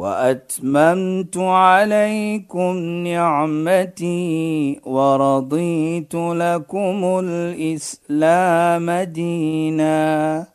وأتممت 0.00 1.36
عليكم 1.36 2.76
نعمتي 3.04 4.80
ورضيت 4.84 6.14
لكم 6.14 7.20
الإسلام 7.24 8.90
دينا. 8.90 10.46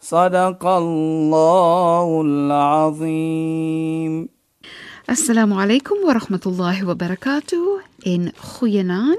صدق 0.00 0.66
الله 0.66 2.22
العظيم. 2.26 4.28
السلام 5.10 5.52
عليكم 5.52 5.94
ورحمة 6.08 6.44
الله 6.46 6.88
وبركاته. 6.88 7.80
إن 8.06 8.32
خوينان 8.38 9.16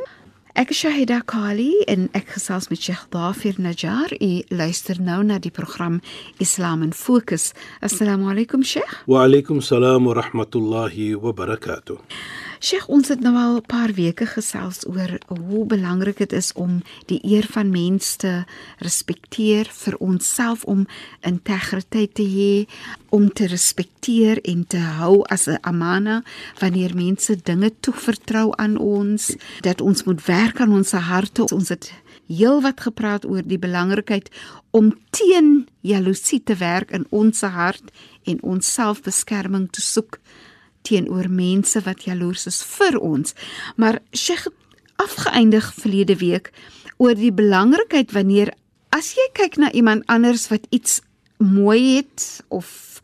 Ek 0.56 0.70
is 0.72 0.78
Shahida 0.80 1.18
Kali 1.28 1.82
en 1.92 2.06
ek 2.16 2.30
gesels 2.38 2.70
met 2.72 2.80
Sheikh 2.80 3.10
Dafir 3.12 3.58
Najjar. 3.60 4.14
U 4.24 4.30
luister 4.56 5.02
nou 5.04 5.18
na 5.28 5.36
die 5.36 5.52
program 5.52 5.98
Islam 6.40 6.80
in 6.86 6.94
Fokus. 6.96 7.50
Assalamu 7.84 8.30
alaykum 8.32 8.64
Sheikh. 8.64 8.94
Wa 9.04 9.26
alaykum 9.28 9.60
salaam 9.60 10.08
wa 10.08 10.16
rahmatullahi 10.16 11.18
wa 11.20 11.34
barakatuh. 11.36 12.00
Sheikh, 12.60 12.88
ons 12.88 13.10
het 13.12 13.20
nou 13.20 13.36
al 13.36 13.56
'n 13.58 13.66
paar 13.68 13.92
weke 13.94 14.26
gesels 14.26 14.88
oor 14.88 15.20
hoe 15.28 15.66
belangrik 15.66 16.18
dit 16.18 16.34
is 16.34 16.54
om 16.54 16.84
die 17.06 17.20
eer 17.24 17.48
van 17.52 17.70
mense 17.70 18.18
te 18.18 18.46
respekteer 18.78 19.68
vir 19.72 19.96
onsself 19.98 20.64
om 20.64 20.88
integriteit 21.22 22.14
te 22.14 22.24
hê, 22.24 22.68
om 23.10 23.34
te 23.34 23.48
respekteer 23.48 24.42
en 24.42 24.68
te 24.68 24.78
hou 24.78 25.24
as 25.24 25.48
'n 25.48 25.58
amana 25.62 26.24
wanneer 26.60 26.96
mense 26.96 27.36
dinge 27.44 27.72
toevertrou 27.80 28.54
aan 28.56 28.78
ons, 28.78 29.36
dat 29.62 29.82
ons 29.82 30.04
moet 30.04 30.26
werk 30.26 30.60
aan 30.60 30.72
ons 30.72 30.92
harte. 30.92 31.44
Ons 31.54 31.70
het 31.70 31.92
heel 32.28 32.62
wat 32.62 32.82
gepraat 32.82 33.26
oor 33.26 33.42
die 33.46 33.60
belangrikheid 33.60 34.30
om 34.72 34.98
teen 35.10 35.68
jaloesie 35.82 36.44
te 36.44 36.56
werk 36.56 36.92
in 36.92 37.06
ons 37.10 37.42
hart 37.42 37.92
en 38.24 38.42
ons 38.42 38.74
selfbeskerming 38.74 39.70
te 39.72 39.82
soek 39.82 40.20
teenoor 40.86 41.30
mense 41.30 41.82
wat 41.86 42.06
jaloers 42.06 42.46
is 42.52 42.62
vir 42.76 43.00
ons. 43.00 43.34
Maar 43.76 44.00
Sheikh 44.14 44.48
afgeëindig 45.02 45.74
verlede 45.74 46.16
week 46.22 46.52
oor 46.98 47.16
die 47.18 47.34
belangrikheid 47.34 48.14
wanneer 48.16 48.54
as 48.96 49.14
jy 49.18 49.28
kyk 49.36 49.58
na 49.60 49.72
iemand 49.76 50.06
anders 50.12 50.48
wat 50.52 50.68
iets 50.72 51.02
mooi 51.38 51.98
het 51.98 52.44
of 52.48 52.95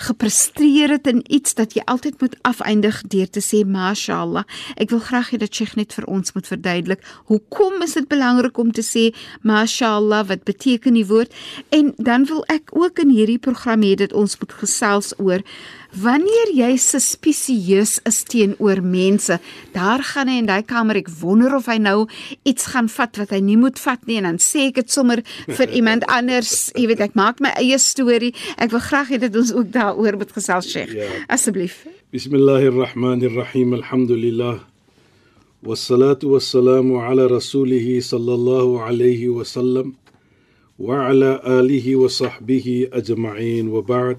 gepresteer 0.00 0.94
het 0.96 1.08
in 1.10 1.20
iets 1.28 1.54
dat 1.58 1.74
jy 1.76 1.84
altyd 1.90 2.20
moet 2.22 2.36
afeindig 2.48 3.02
deur 3.12 3.28
te 3.28 3.42
sê 3.44 3.62
mashallah. 3.68 4.46
Ek 4.80 4.92
wil 4.94 5.02
graag 5.04 5.32
hê 5.34 5.40
dat 5.42 5.54
Sheikh 5.54 5.76
net 5.76 5.92
vir 5.96 6.08
ons 6.08 6.32
moet 6.36 6.48
verduidelik 6.48 7.04
hoekom 7.28 7.84
is 7.84 7.96
dit 7.98 8.08
belangrik 8.08 8.58
om 8.58 8.72
te 8.72 8.84
sê 8.86 9.10
mashallah 9.46 10.24
wat 10.30 10.46
beteken 10.48 10.96
die 10.96 11.06
woord 11.06 11.34
en 11.76 11.92
dan 11.98 12.24
wil 12.30 12.44
ek 12.52 12.72
ook 12.76 13.04
in 13.04 13.12
hierdie 13.12 13.40
program 13.42 13.84
hê 13.84 13.94
dat 14.00 14.16
ons 14.16 14.38
moet 14.40 14.56
gesels 14.62 15.12
oor 15.18 15.44
Wanneer 15.90 16.52
jy 16.54 16.76
suspisieus 16.78 17.96
is 18.06 18.20
teenoor 18.30 18.78
mense, 18.78 19.40
daar 19.74 20.04
gaan 20.06 20.28
hy 20.30 20.36
in 20.38 20.46
daai 20.46 20.62
kamer, 20.62 21.00
ek 21.00 21.10
wonder 21.18 21.56
of 21.56 21.66
hy 21.66 21.80
nou 21.82 22.04
iets 22.46 22.68
gaan 22.70 22.86
vat 22.92 23.18
wat 23.18 23.32
hy 23.34 23.40
nie 23.42 23.56
moet 23.58 23.78
vat 23.82 24.04
nie 24.06 24.20
en 24.20 24.28
dan 24.28 24.38
sê 24.38 24.68
ek 24.68 24.78
dit 24.78 24.92
sommer 24.94 25.24
vir 25.48 25.74
iemand 25.74 26.06
anders. 26.06 26.70
Jy 26.78 26.86
weet, 26.92 27.02
ek 27.08 27.18
maak 27.18 27.42
my 27.42 27.50
eie 27.58 27.78
storie. 27.82 28.30
Ek 28.62 28.70
wil 28.70 28.84
graag 28.86 29.10
hê 29.10 29.18
dat 29.24 29.34
ons 29.34 29.50
ook 29.50 29.72
daaroor 29.90 30.16
moet 30.16 30.32
gesels, 30.32 30.70
Sheikh. 30.70 30.92
Ja. 30.94 31.08
Asseblief. 31.26 31.86
Bismillahirrahmanirrahim. 32.10 33.74
Alhamdulillah. 33.74 34.58
والصلاة 35.62 36.18
والسلام 36.24 36.96
على 36.96 37.26
رسوله 37.26 38.00
صلى 38.00 38.34
الله 38.34 38.82
عليه 38.82 39.28
وسلم 39.28 39.92
وعلى 40.78 41.40
آله 41.46 41.96
وصحبه 41.96 42.88
أجمعين 42.92 43.68
وبعد 43.68 44.18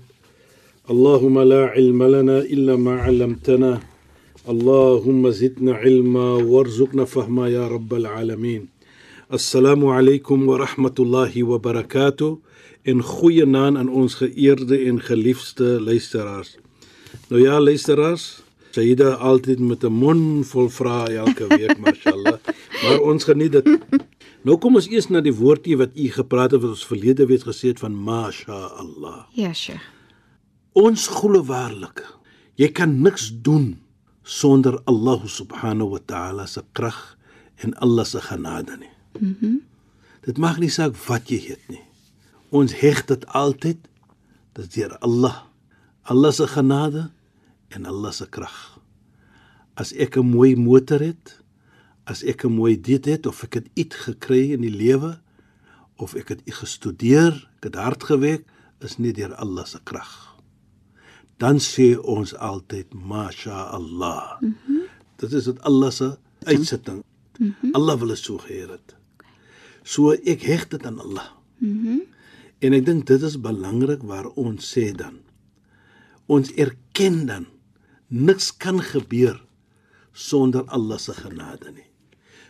اللهم 0.90 1.40
لا 1.42 1.66
علم 1.66 2.04
لنا 2.04 2.38
إلا 2.40 2.76
ما 2.76 3.02
علمتنا 3.02 3.80
اللهم 4.50 5.30
زدنا 5.30 5.74
علما 5.74 6.34
وارزقنا 6.46 7.06
فهما 7.06 7.50
يا 7.50 7.68
رب 7.68 7.94
العالمين 7.94 8.68
Assalamu 9.32 9.96
alaykum 9.96 10.44
wa 10.46 10.58
rahmatullahi 10.60 11.42
wa 11.48 11.58
barakatuh 11.58 12.36
en 12.84 13.00
goeienaand 13.00 13.78
aan 13.80 13.88
ons 13.88 14.18
geëerde 14.20 14.76
en 14.92 15.00
geliefde 15.00 15.80
luisteraars. 15.80 16.58
Nou 17.30 17.40
ja, 17.40 17.62
luisteraars, 17.62 18.44
Saida 18.76 19.14
altyd 19.24 19.64
met 19.64 19.88
'n 19.88 19.94
mond 19.94 20.44
vol 20.52 20.68
vrae 20.70 21.16
elke 21.16 21.48
week, 21.48 21.80
mashallah, 21.86 22.44
maar 22.84 23.00
ons 23.00 23.24
geniet 23.24 23.52
dit. 23.52 23.80
Nou 24.44 24.58
kom 24.58 24.76
ons 24.76 24.92
eers 24.92 25.08
na 25.08 25.24
die 25.24 25.36
woordjie 25.40 25.80
wat 25.80 25.96
u 25.96 26.12
gepraat 26.12 26.52
het 26.52 26.62
wat 26.62 26.76
ons 26.76 26.86
verlede 26.92 27.26
week 27.26 27.48
gesê 27.48 27.72
het 27.72 27.80
van 27.80 27.96
mashallah. 27.96 29.32
Ja, 29.32 29.54
Sheikh. 29.54 29.88
Ons 30.74 31.08
glo 31.08 31.40
waarlik, 31.44 32.04
jy 32.60 32.68
kan 32.68 33.02
niks 33.02 33.32
doen 33.32 33.80
sonder 34.24 34.82
Allah 34.84 35.24
subhanahu 35.24 35.90
wa 35.96 36.00
ta'ala 36.06 36.46
se 36.46 36.64
krag 36.72 37.16
en 37.64 37.74
Allah 37.80 38.06
se 38.06 38.20
genade 38.20 38.76
nie. 38.76 38.91
Mm 39.20 39.62
dit 40.22 40.38
maak 40.38 40.60
nie 40.62 40.70
saak 40.70 40.94
wat 41.08 41.32
jy 41.34 41.40
het 41.48 41.62
nie. 41.66 41.82
Ons 42.54 42.76
heg 42.78 43.00
dit 43.10 43.24
altyd 43.34 43.80
dat 44.54 44.68
deur 44.70 44.92
Allah, 45.02 45.50
Allah 46.06 46.30
se 46.30 46.46
genade 46.46 47.08
en 47.74 47.88
Allah 47.90 48.14
se 48.14 48.28
krag. 48.30 48.78
As 49.74 49.94
ek 49.98 50.18
'n 50.18 50.30
mooi 50.30 50.54
motor 50.56 51.02
het, 51.02 51.42
as 52.06 52.22
ek 52.24 52.46
'n 52.46 52.54
mooi 52.54 52.78
dit 52.78 53.06
het 53.06 53.26
of 53.26 53.44
ek 53.44 53.54
het 53.54 53.68
iets 53.74 53.96
gekry 53.96 54.54
in 54.54 54.62
die 54.62 54.78
lewe 54.78 55.18
of 55.98 56.14
ek 56.14 56.30
het 56.30 56.42
gestudeer, 56.46 57.50
ek 57.58 57.64
het 57.64 57.76
hard 57.76 58.04
gewerk, 58.04 58.46
is 58.80 58.98
nie 58.98 59.14
deur 59.14 59.34
Allah 59.36 59.66
se 59.66 59.80
krag 59.84 60.32
dan 61.42 61.58
sê 61.58 61.96
ons 61.98 62.36
altyd 62.38 62.94
masha 62.94 63.74
Allah. 63.78 64.38
Mm 64.42 64.56
-hmm. 64.66 64.82
Dit 65.18 65.32
is 65.34 65.44
dit 65.44 65.62
Allah 65.62 65.92
se 65.92 66.18
uitsetting. 66.44 67.04
Mm 67.38 67.56
-hmm. 67.60 67.74
Allah 67.74 67.98
wil 68.00 68.08
dit 68.08 68.18
so 68.18 68.38
geheer 68.38 68.70
het. 68.70 68.96
So 69.84 70.12
ek 70.14 70.42
heg 70.46 70.68
dit 70.70 70.86
aan 70.86 71.00
Allah. 71.00 71.30
Mhm. 71.60 71.88
Mm 71.88 72.02
en 72.62 72.74
ek 72.78 72.84
dink 72.86 73.08
dit 73.10 73.24
is 73.26 73.40
belangrik 73.42 74.04
waar 74.06 74.28
ons 74.38 74.62
sê 74.78 74.92
dan 74.94 75.16
ons 76.30 76.52
erken 76.54 77.26
dan 77.26 77.48
niks 78.14 78.52
kan 78.54 78.78
gebeur 78.78 79.40
sonder 80.14 80.68
Allah 80.70 81.00
se 81.02 81.14
genade 81.18 81.72
nie. 81.74 81.88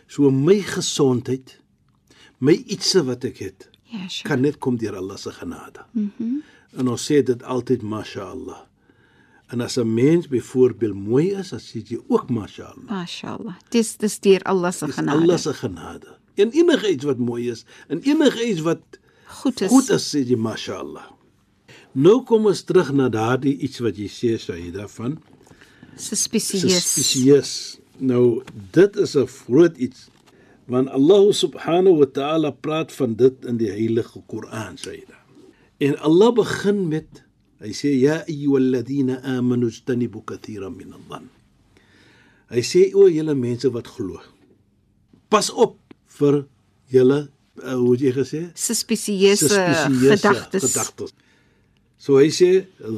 So 0.06 0.28
my 0.30 0.58
gesondheid, 0.60 1.56
my 2.44 2.52
ietsie 2.68 3.00
wat 3.08 3.24
ek 3.24 3.38
het, 3.38 3.68
Ja, 3.88 4.06
Sheikh. 4.08 4.28
kan 4.28 4.40
net 4.42 4.58
kom 4.60 4.76
deur 4.76 4.96
Allah 5.00 5.16
se 5.16 5.30
genade. 5.32 5.80
Mhm. 5.92 6.10
Mm 6.18 6.42
en 6.76 6.88
ons 6.88 7.02
sê 7.10 7.22
dit 7.24 7.42
altyd 7.42 7.82
masha 7.82 8.22
Allah. 8.30 8.66
En 9.52 9.60
as 9.60 9.76
'n 9.78 9.94
mens 9.94 10.26
byvoorbeeld 10.28 10.94
mooi 10.94 11.32
is, 11.34 11.50
dan 11.50 11.60
sê 11.60 11.82
jy 11.84 11.98
ook 12.08 12.30
mashallah. 12.30 12.88
Mashallah. 12.88 13.54
Dis 13.70 13.96
dis 13.96 14.18
deur 14.20 14.42
Allah 14.44 14.72
se 14.72 14.86
genade. 14.88 15.20
Allah 15.20 15.38
se 15.38 15.52
genade. 15.54 16.16
En 16.34 16.50
enige 16.50 16.90
iets 16.90 17.04
wat 17.04 17.18
mooi 17.18 17.50
is, 17.50 17.64
en 17.88 18.00
enige 18.00 18.48
iets 18.48 18.60
wat 18.60 18.80
goed 19.24 19.60
is. 19.60 19.70
goed 19.70 19.90
is, 19.90 20.06
sê 20.14 20.22
jy 20.24 20.36
mashallah. 20.36 21.10
Nou 21.92 22.22
kom 22.24 22.46
ons 22.48 22.62
terug 22.64 22.92
na 22.96 23.10
daardie 23.12 23.58
iets 23.60 23.82
wat 23.84 23.98
jy 24.00 24.08
sê 24.08 24.36
Shaida 24.40 24.88
van 24.88 25.18
Suspicious. 25.96 26.64
suspicious. 26.64 27.52
Nou 27.98 28.42
dit 28.72 28.96
is 28.96 29.16
'n 29.16 29.26
groot 29.26 29.76
iets 29.76 30.08
want 30.66 30.88
Allah 30.88 31.32
subhanahu 31.32 31.98
wa 31.98 32.06
ta'ala 32.06 32.50
praat 32.50 32.92
van 32.92 33.14
dit 33.14 33.44
in 33.44 33.56
die 33.56 33.68
heilige 33.68 34.22
Koran 34.26 34.78
Shaida. 34.78 35.18
En 35.78 35.98
Allah 35.98 36.32
begin 36.32 36.88
met 36.88 37.24
Hy 37.62 37.70
sê 37.70 37.92
ja 37.94 38.24
ayyuhalladhina 38.26 39.20
amanu 39.38 39.68
istanibu 39.70 40.24
katiran 40.26 40.74
min 40.74 40.90
adh-dhann. 40.98 41.28
Hy 42.50 42.62
sê 42.66 42.88
o 42.98 43.06
julle 43.06 43.36
mense 43.38 43.70
wat 43.70 43.86
glo. 43.86 44.18
Pas 45.30 45.46
op 45.54 45.78
vir 46.18 46.42
julle 46.92 47.20
uh, 47.62 47.74
hoe 47.74 47.92
het 47.94 48.04
jy 48.06 48.12
gesê? 48.16 48.42
Suspicieuse 48.58 49.48
gedagtes. 49.48 50.68
gedagtes. 50.68 51.14
So 52.02 52.18
hy 52.20 52.30
sê 52.34 52.52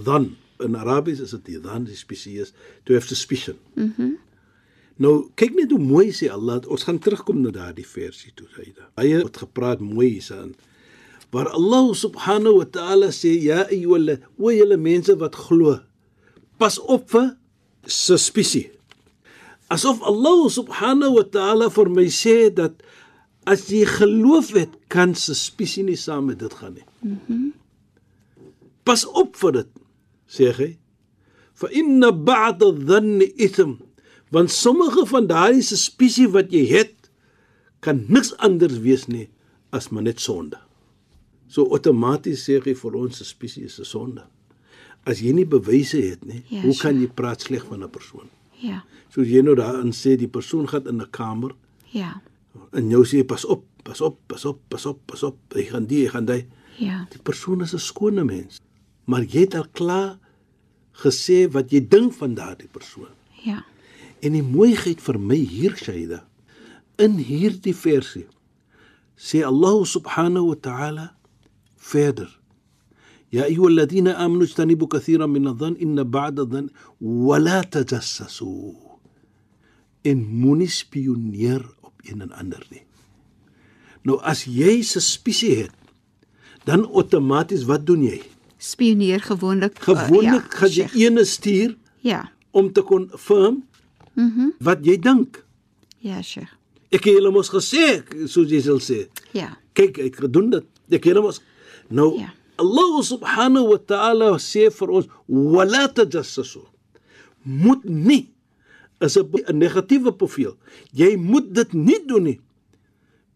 dan 0.06 0.34
in 0.62 0.76
Arabies 0.78 1.20
is 1.20 1.34
dit 1.34 1.62
dan 1.62 1.86
suspicious 1.90 2.54
to 2.84 2.94
have 2.94 3.06
suspicion. 3.06 3.58
Mhm. 3.74 3.94
Mm 3.96 4.20
nou 4.94 5.24
kyk 5.34 5.56
net 5.58 5.72
hoe 5.74 5.82
mooi 5.82 6.12
sê 6.14 6.28
Allah, 6.30 6.60
ons 6.70 6.84
gaan 6.86 7.00
terugkom 7.02 7.40
na 7.42 7.50
daardie 7.50 7.82
versie 7.82 8.30
toe 8.38 8.46
hyde. 8.54 8.84
Hy 8.94 9.08
het 9.10 9.40
gepraat 9.42 9.80
mooi 9.82 10.12
hiersan 10.12 10.52
waar 11.34 11.50
Allah 11.50 11.90
subhanahu 11.98 12.62
wa 12.62 12.66
ta'ala 12.70 13.10
sê 13.10 13.34
ja 13.42 13.64
ayyuhal 13.66 14.22
o 14.38 14.54
julle 14.54 14.78
mense 14.78 15.16
wat 15.18 15.34
glo 15.34 15.80
pas 16.62 16.78
op 16.78 17.10
vir 17.10 17.34
suspisie 17.90 18.70
Asof 19.74 19.98
Allah 20.06 20.46
subhanahu 20.52 21.18
wa 21.18 21.26
ta'ala 21.26 21.66
vir 21.74 21.88
my 21.90 22.06
sê 22.06 22.52
dat 22.54 22.78
as 23.46 23.66
jy 23.68 23.84
geloof 23.86 24.52
het, 24.56 24.72
kan 24.88 25.14
suspisie 25.14 25.84
nie 25.84 25.96
saam 25.96 26.26
met 26.30 26.38
dit 26.38 26.54
gaan 26.54 26.74
nie. 26.74 26.86
Mhm. 27.02 27.18
Mm 27.28 27.52
Pas 28.84 29.06
op 29.16 29.36
vir 29.40 29.52
dit, 29.52 29.68
sê 30.28 30.50
hy. 30.52 30.66
Fa 31.56 31.70
inna 31.72 32.10
ba'da 32.12 32.68
dhanni 32.76 33.30
ithm. 33.40 33.78
Want 34.28 34.52
sommige 34.52 35.06
van 35.08 35.24
daardie 35.30 35.64
suspisie 35.64 36.26
wat 36.28 36.52
jy 36.52 36.66
het, 36.68 37.08
kan 37.80 38.04
niks 38.12 38.34
anders 38.44 38.76
wees 38.84 39.06
nie 39.08 39.30
as 39.72 39.88
maar 39.88 40.04
net 40.04 40.20
sonde. 40.20 40.58
So 41.48 41.64
outomaties 41.72 42.44
sê 42.44 42.58
hy 42.64 42.74
vir 42.76 42.96
ons 43.00 43.16
suspisie 43.16 43.64
is 43.64 43.78
'n 43.80 43.84
sonde. 43.84 44.24
As 45.06 45.20
jy 45.20 45.32
nie 45.32 45.46
bewyse 45.46 45.96
het 45.96 46.24
nie, 46.24 46.42
Ja, 46.50 46.60
hoe 46.60 46.76
kan 46.76 47.00
jy 47.00 47.06
praat 47.06 47.40
sleg 47.40 47.64
van 47.64 47.82
'n 47.82 47.90
persoon? 47.90 48.28
Ja. 48.60 48.84
So 49.08 49.22
jy 49.22 49.42
nou 49.42 49.54
daarin 49.54 49.92
sê 49.92 50.16
die 50.16 50.28
persoon 50.28 50.68
gaan 50.68 50.86
in 50.88 51.00
'n 51.00 51.10
kamer 51.10 51.54
Ja 51.92 52.20
en 52.71 52.89
jou 52.89 53.03
sê 53.05 53.23
pas 53.27 53.45
op, 53.45 53.65
pas 53.83 54.01
op, 54.01 54.19
pas 54.27 54.45
op, 54.45 54.61
pas 54.69 54.85
op, 54.85 54.99
pas 55.05 55.23
op. 55.23 55.37
Hy 55.55 55.67
gaan 55.71 55.85
die, 55.89 56.03
hy 56.05 56.13
gaan 56.13 56.25
daai. 56.29 56.45
Ja. 56.79 57.05
Die 57.11 57.21
persoon 57.21 57.61
is 57.61 57.73
'n 57.73 57.79
skone 57.79 58.23
mens. 58.23 58.61
Maar 59.05 59.23
jy 59.23 59.39
het 59.47 59.55
al 59.55 59.67
klaar 59.71 60.19
gesê 60.93 61.47
wat 61.51 61.71
jy 61.71 61.87
dink 61.87 62.13
van 62.13 62.33
daardie 62.33 62.69
persoon. 62.71 63.13
Ja. 63.43 63.65
En 64.21 64.31
die 64.31 64.43
mooiheid 64.43 65.01
vir 65.01 65.19
my 65.19 65.35
hier 65.35 65.75
Shaida 65.75 66.25
in 66.97 67.17
hierdie 67.17 67.75
versie 67.75 68.27
sê 69.15 69.43
Allah 69.43 69.85
subhanahu 69.85 70.51
wa 70.51 70.55
ta'ala 70.55 71.15
verder 71.75 72.39
يا 73.33 73.45
أيها 73.45 73.67
الذين 73.67 74.07
آمنوا 74.07 74.43
اجتنبوا 74.43 74.87
كثيرا 74.87 75.25
من 75.25 75.47
الظن 75.47 75.77
إن 75.81 76.03
بعد 76.03 76.39
الظن 76.39 76.67
ولا 77.01 77.61
تجسسوا 77.61 78.89
en 80.07 80.17
moenie 80.41 80.69
spioneer 80.71 81.61
op 81.81 81.82
een 82.08 82.20
en 82.20 82.32
ander 82.32 82.62
nie. 82.70 82.82
Nou 84.04 84.18
as 84.22 84.44
jy 84.44 84.82
suspisie 84.82 85.54
het, 85.64 85.72
dan 86.64 86.84
outomaties 86.86 87.64
wat 87.68 87.86
doen 87.86 88.02
jy? 88.02 88.22
Spioneer 88.58 89.20
gewoonlik. 89.20 89.78
uh, 89.78 89.84
Gewoonlik 89.84 90.52
ja, 90.52 90.58
gaan 90.58 90.68
jy 90.68 90.86
Sheikh. 90.88 90.94
ene 90.96 91.24
stuur 91.24 91.76
Ja. 92.00 92.30
om 92.50 92.72
te 92.72 92.82
confirm 92.82 93.64
Mhm. 94.14 94.40
Mm 94.40 94.52
wat 94.60 94.84
jy 94.86 94.98
dink. 94.98 95.44
ja, 95.98 96.22
Sheikh. 96.22 96.52
Ek 96.90 97.04
het 97.04 97.14
julle 97.16 97.30
mos 97.32 97.48
gesê, 97.50 98.04
soos 98.28 98.48
jy 98.50 98.60
sal 98.62 98.78
sê. 98.78 99.08
Ja. 99.32 99.56
Kyk, 99.72 99.98
ek 99.98 100.16
gedoen 100.16 100.50
dit. 100.50 100.64
Ek 100.90 101.04
julle 101.04 101.20
mos 101.22 101.40
nou 101.90 102.18
Ja. 102.18 102.32
Allah 102.56 103.02
subhanahu 103.02 103.68
wa 103.68 103.78
ta'ala 103.78 104.36
sê 104.38 104.70
vir 104.70 104.90
ons 104.90 105.06
wala 105.26 105.88
tajassasu. 105.88 106.60
Moet 107.42 107.84
nie 107.84 108.28
is 109.00 109.16
'n 109.16 109.58
negatiewe 109.58 110.12
profiel. 110.12 110.56
Jy 110.92 111.16
moet 111.16 111.54
dit 111.54 111.72
nie 111.72 112.00
doen 112.06 112.22
nie. 112.22 112.40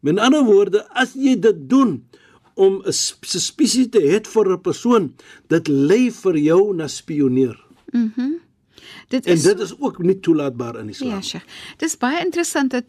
Met 0.00 0.18
ander 0.18 0.44
woorde, 0.44 0.86
as 0.94 1.14
jy 1.14 1.34
dit 1.40 1.68
doen 1.68 2.04
om 2.54 2.82
'n 2.86 2.92
sp- 2.92 3.24
suspisie 3.24 3.88
te 3.88 3.98
hê 4.00 4.20
vir 4.26 4.52
'n 4.52 4.60
persoon, 4.60 5.14
dit 5.48 5.68
lei 5.68 6.10
vir 6.10 6.36
jou 6.36 6.74
na 6.74 6.86
spioneer. 6.86 7.56
Dit 9.08 9.26
En 9.26 9.32
is 9.32 9.42
dit 9.42 9.60
is 9.60 9.72
ook 9.80 9.98
nie 10.02 10.20
toelaatbaar 10.20 10.78
in 10.80 10.88
Islam. 10.88 11.08
Ja, 11.10 11.20
Sheikh. 11.22 11.44
Dis 11.76 11.96
baie 11.96 12.24
interessant 12.24 12.70
dat 12.70 12.84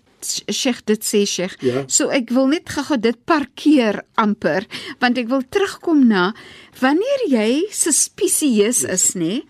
Sheikh 0.52 0.82
dit 0.86 1.04
sê, 1.04 1.26
Sheikh. 1.26 1.56
Ja. 1.64 1.84
So 1.88 2.10
ek 2.10 2.30
wil 2.30 2.48
net 2.48 2.70
gou-gou 2.70 3.00
dit 3.00 3.16
parkeer 3.26 4.02
amper, 4.16 4.66
want 5.00 5.18
ek 5.18 5.28
wil 5.32 5.42
terugkom 5.50 6.08
na 6.08 6.34
wanneer 6.82 7.22
jy 7.30 7.66
suspisieus 7.72 8.84
is, 8.84 9.14
nê, 9.16 9.42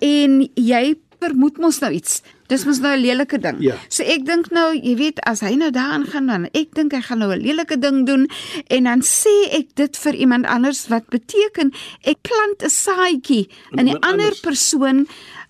en 0.00 0.48
jy 0.54 0.94
vermoed 1.24 1.58
mos 1.58 1.80
nou 1.82 1.90
iets. 1.96 2.22
Dis 2.52 2.64
mos 2.68 2.78
nou 2.84 2.92
'n 2.94 3.00
lelike 3.00 3.38
ding. 3.40 3.56
Ja. 3.60 3.76
So 3.88 4.02
ek 4.04 4.24
dink 4.26 4.50
nou, 4.52 4.74
jy 4.76 4.94
weet, 4.96 5.20
as 5.26 5.40
hy 5.40 5.54
nou 5.56 5.70
daarin 5.70 6.04
gaan 6.06 6.26
dan 6.26 6.44
ek 6.52 6.74
dink 6.74 6.92
hy 6.92 7.00
gaan 7.00 7.18
nou 7.18 7.32
'n 7.32 7.40
lelike 7.40 7.78
ding 7.78 8.04
doen 8.06 8.28
en 8.68 8.84
dan 8.84 9.00
sê 9.00 9.34
ek 9.52 9.74
dit 9.74 9.96
vir 9.96 10.14
iemand 10.14 10.46
anders 10.46 10.88
wat 10.88 11.08
beteken 11.08 11.72
ek 12.04 12.18
plant 12.22 12.62
'n 12.62 12.70
saadjie 12.70 13.48
In 13.72 13.86
iemand 13.86 14.04
ander 14.04 14.24
anders. 14.34 14.40
persoon 14.40 15.06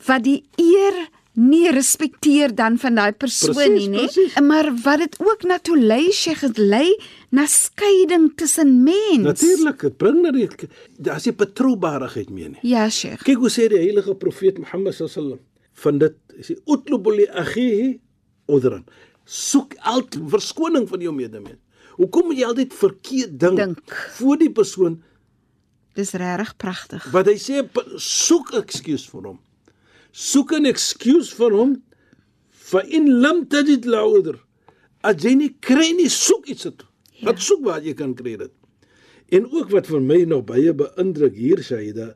wat 0.07 0.23
die 0.25 0.43
eer 0.57 1.09
nie 1.37 1.69
respekteer 1.71 2.55
dan 2.55 2.79
van 2.79 2.95
daai 2.95 3.13
persoon 3.13 3.55
Presies, 3.55 3.89
nie, 3.89 3.89
nê? 3.89 4.05
presies. 4.07 4.41
Maar 4.41 4.71
wat 4.85 4.99
dit 4.99 5.17
ook 5.19 5.43
na 5.43 5.59
toe 5.59 5.77
lei, 5.77 6.13
Sheikh, 6.13 6.41
dit 6.41 6.59
lei 6.59 6.97
na 7.31 7.45
skeiding 7.47 8.33
tussen 8.37 8.85
mens. 8.85 9.25
Natuurlik, 9.25 9.81
dit 9.81 9.97
bring 9.97 10.23
na 10.23 10.31
die 10.31 10.49
daar's 10.97 11.25
nie 11.27 11.35
betroubaarheid 11.35 12.31
meer 12.31 12.51
nie. 12.51 12.59
Ja, 12.63 12.89
Sheikh. 12.89 13.25
Kyk 13.25 13.37
hoe 13.43 13.51
sê 13.51 13.67
die 13.69 13.79
heilige 13.83 14.15
profeet 14.15 14.59
Mohammed 14.59 14.95
sallam 14.95 15.41
van 15.83 15.99
dit. 15.99 16.15
Hy 16.37 16.43
sê 16.43 16.57
utlubu 16.71 17.15
li 17.17 17.27
akhihi 17.31 18.01
udran. 18.53 18.85
Soek 19.25 19.75
altyd 19.81 20.23
verskoning 20.31 20.89
van 20.89 21.01
jou 21.01 21.13
medemens. 21.15 21.61
Hoekom 21.97 22.27
moet 22.31 22.39
jy 22.41 22.47
altyd 22.49 22.73
verkeerd 22.75 23.35
dink, 23.41 23.57
Dink. 23.57 23.93
voor 24.19 24.37
die 24.41 24.51
persoon 24.51 25.03
Dis 25.95 26.11
regtig 26.19 26.57
pragtig. 26.59 27.05
wat 27.13 27.27
hy 27.31 27.37
sê 27.39 27.61
soek 28.03 28.51
ekskuus 28.59 29.07
vir 29.13 29.23
hom. 29.29 29.39
Soek 30.13 30.53
'n 30.53 30.67
ekskuus 30.67 31.33
vir 31.39 31.53
hom 31.55 31.77
fa 32.51 32.83
in 32.83 33.21
lam 33.21 33.47
tajid 33.47 33.85
la 33.87 34.03
udr. 34.07 34.39
As 35.05 35.23
jy 35.23 35.35
nie 35.37 35.55
kry 35.61 35.93
nie, 35.93 36.09
soek 36.09 36.47
iets 36.49 36.67
uit. 36.67 36.83
Ja. 37.13 37.27
Wat 37.31 37.39
soek 37.39 37.65
waar 37.65 37.81
jy 37.83 37.95
kan 37.95 38.15
kry 38.15 38.37
dit. 38.37 38.51
En 39.31 39.47
ook 39.53 39.71
wat 39.71 39.87
vir 39.87 40.01
my 40.01 40.25
nog 40.25 40.45
baie 40.47 40.73
beïndruk 40.73 41.35
hier 41.35 41.63
Shaida 41.63 42.15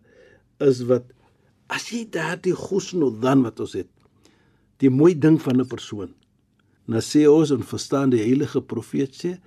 is 0.60 0.82
wat 0.82 1.04
as 1.68 1.90
jy 1.92 2.04
daardie 2.10 2.54
husnul 2.54 3.12
dan 3.20 3.42
wat 3.42 3.60
ons 3.60 3.72
het, 3.78 3.88
die 4.80 4.90
mooi 4.90 5.14
ding 5.18 5.38
van 5.42 5.60
'n 5.60 5.66
persoon. 5.68 6.14
Nou 6.86 7.00
sê 7.00 7.26
ons 7.28 7.50
en 7.50 7.62
verstaan 7.62 8.10
die 8.10 8.22
heilige 8.22 8.60
profeet 8.62 9.12
sê 9.14 9.38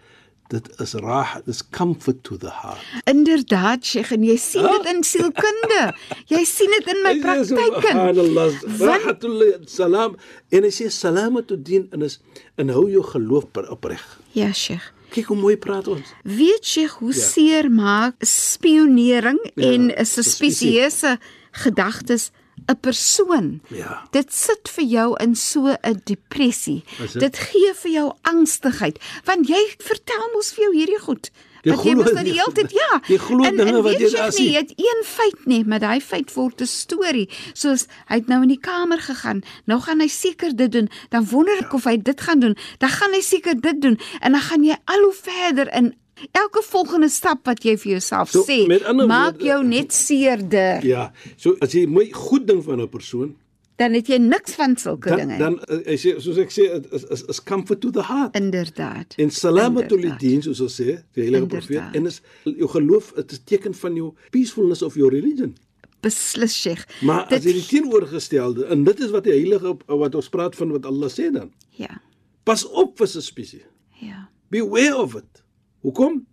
dit 0.51 0.68
is 0.81 0.94
rah, 0.94 1.38
dis 1.45 1.62
comfort 1.69 2.23
to 2.23 2.38
the 2.38 2.50
heart. 2.51 2.81
Inderdaad, 3.07 3.85
Sheikh, 3.85 4.12
en 4.12 4.23
jy 4.23 4.35
sien 4.38 4.63
dit 4.68 4.85
in 4.94 5.03
sielkunde. 5.03 5.94
Jy 6.27 6.44
sien 6.45 6.69
dit 6.77 6.88
in 6.88 7.01
my 7.03 7.19
praktyk. 7.21 7.47
Subhanallah. 7.47 8.51
Rahatul 8.79 9.63
salam. 9.65 10.18
En 10.51 10.63
hy 10.63 10.69
sê 10.69 10.89
salamatu 10.91 11.56
din 11.62 11.88
en 11.94 12.01
is 12.01 12.19
en 12.57 12.68
hou 12.69 12.89
jou 12.91 13.03
geloof 13.03 13.45
opreg. 13.69 14.03
Ja, 14.33 14.51
Sheikh. 14.51 14.91
Kyk 15.12 15.25
hoe 15.31 15.38
mooi 15.38 15.56
praat 15.57 15.88
ons. 15.88 16.07
Weet 16.23 16.65
jy 16.75 16.85
hoe 17.00 17.13
Ja. 17.13 17.19
seer 17.19 17.69
maak 17.71 18.15
spionering 18.19 19.39
Ja, 19.56 19.71
en 19.71 19.91
'n 19.91 20.06
suspisieuse 20.06 21.18
gedagtes 21.51 22.31
'n 22.68 22.80
persoon? 22.80 23.62
Ja. 23.68 24.07
Dit 24.12 24.33
sit 24.33 24.69
vir 24.69 24.83
jou 24.86 25.24
in 25.24 25.36
so 25.36 25.68
'n 25.68 26.01
depressie. 26.03 26.83
Dit? 27.13 27.38
Gee 27.38 27.74
vir 27.74 27.92
jou 27.92 28.13
angstigheid 28.21 29.00
want 29.25 29.48
jy 29.48 29.75
vertel 29.77 30.30
mos 30.33 30.53
vir 30.53 30.63
jou 30.63 30.74
hierdie 30.75 31.00
goed. 31.00 31.31
Jy 31.61 31.76
Wat 31.76 31.83
jy 31.85 31.94
mos 31.94 32.11
nou 32.11 32.23
die 32.26 32.33
hele 32.33 32.54
tyd 32.57 32.71
ja. 32.73 32.99
Jy 33.14 33.18
glo 33.21 33.49
dinge 33.54 33.81
wat 33.85 33.99
jy 34.02 34.09
sien. 34.09 34.47
Jy 34.49 34.54
het 34.57 34.73
een 34.81 35.04
feit 35.06 35.45
nie, 35.45 35.61
maar 35.64 35.80
daai 35.80 36.02
feit 36.02 36.33
word 36.33 36.61
'n 36.61 36.66
storie. 36.66 37.30
Soos 37.54 37.85
hy 38.09 38.16
het 38.21 38.28
nou 38.28 38.42
in 38.42 38.54
die 38.56 38.59
kamer 38.59 38.97
gegaan. 38.97 39.44
Nou 39.66 39.80
gaan 39.81 40.02
hy 40.02 40.07
seker 40.07 40.56
dit 40.56 40.71
doen. 40.71 40.90
Dan 41.09 41.28
wonder 41.30 41.57
ek 41.61 41.73
of 41.73 41.85
hy 41.85 41.97
dit 41.97 42.21
gaan 42.21 42.40
doen. 42.40 42.57
Dan 42.80 42.90
gaan 42.90 43.14
hy 43.14 43.21
seker 43.21 43.61
dit 43.61 43.81
doen 43.81 43.99
en 44.21 44.31
dan 44.31 44.42
gaan 44.42 44.64
jy 44.64 44.78
al 44.85 45.02
hoe 45.06 45.14
verder 45.14 45.69
in 45.73 45.94
elke 46.31 46.61
volgende 46.63 47.09
stap 47.09 47.45
wat 47.45 47.63
jy 47.63 47.78
vir 47.78 47.92
jouself 47.92 48.30
So, 48.31 48.44
sê, 48.44 48.68
maak 49.07 49.33
woorde- 49.40 49.45
jou 49.45 49.63
net 49.63 49.94
seerder. 49.94 50.85
Ja. 50.85 51.11
So 51.37 51.56
as 51.61 51.71
jy 51.73 51.85
mooi 51.87 52.11
goed 52.13 52.47
ding 52.47 52.63
van 52.63 52.81
'n 52.81 52.90
persoon, 52.90 53.35
Dan 53.78 53.94
het 53.94 54.07
jy 54.07 54.18
niks 54.18 54.51
van 54.54 54.75
sulke 54.78 55.16
dinge. 55.16 55.37
dan 55.37 55.54
uh, 55.69 55.78
hy 55.85 55.95
sê 55.97 56.19
soos 56.21 56.37
ek 56.37 56.51
sê 56.51 56.68
is 56.94 57.04
is, 57.09 57.23
is 57.30 57.40
comfort 57.44 57.81
to 57.81 57.90
the 57.90 58.04
heart. 58.04 58.35
Inderdaad. 58.35 59.13
En 59.18 59.30
salamatul 59.31 60.18
din 60.19 60.42
soos 60.42 60.59
ons 60.61 60.81
sê, 60.81 60.99
die 61.13 61.23
heilige 61.23 61.45
profeet 61.47 61.95
en 61.95 62.06
is 62.06 62.21
jou 62.44 62.68
geloof 62.69 63.13
dit 63.16 63.31
is 63.31 63.40
teken 63.44 63.73
van 63.73 63.95
jou 63.95 64.13
peacefulness 64.30 64.81
of 64.81 64.95
your 64.95 65.09
religion. 65.11 65.56
Beslis 66.01 66.54
Sheikh. 66.61 66.85
Maar 67.01 67.25
as 67.30 67.44
jy 67.44 67.54
die 67.54 67.66
teenoorgestelde 67.66 68.66
en 68.66 68.83
dit 68.83 68.99
is 68.99 69.09
wat 69.09 69.23
die 69.23 69.33
heilige 69.33 69.78
wat 69.87 70.16
ons 70.16 70.30
praat 70.30 70.56
van 70.56 70.71
wat 70.71 70.85
Allah 70.85 71.09
sê 71.09 71.31
dan. 71.31 71.51
Ja. 71.71 72.01
Pas 72.44 72.66
op 72.66 72.97
vir 72.97 73.07
suspisie. 73.07 73.63
Ja. 74.01 74.30
Beware 74.49 74.97
of 74.97 75.16
it. 75.16 75.41
Hoekom? 75.81 76.26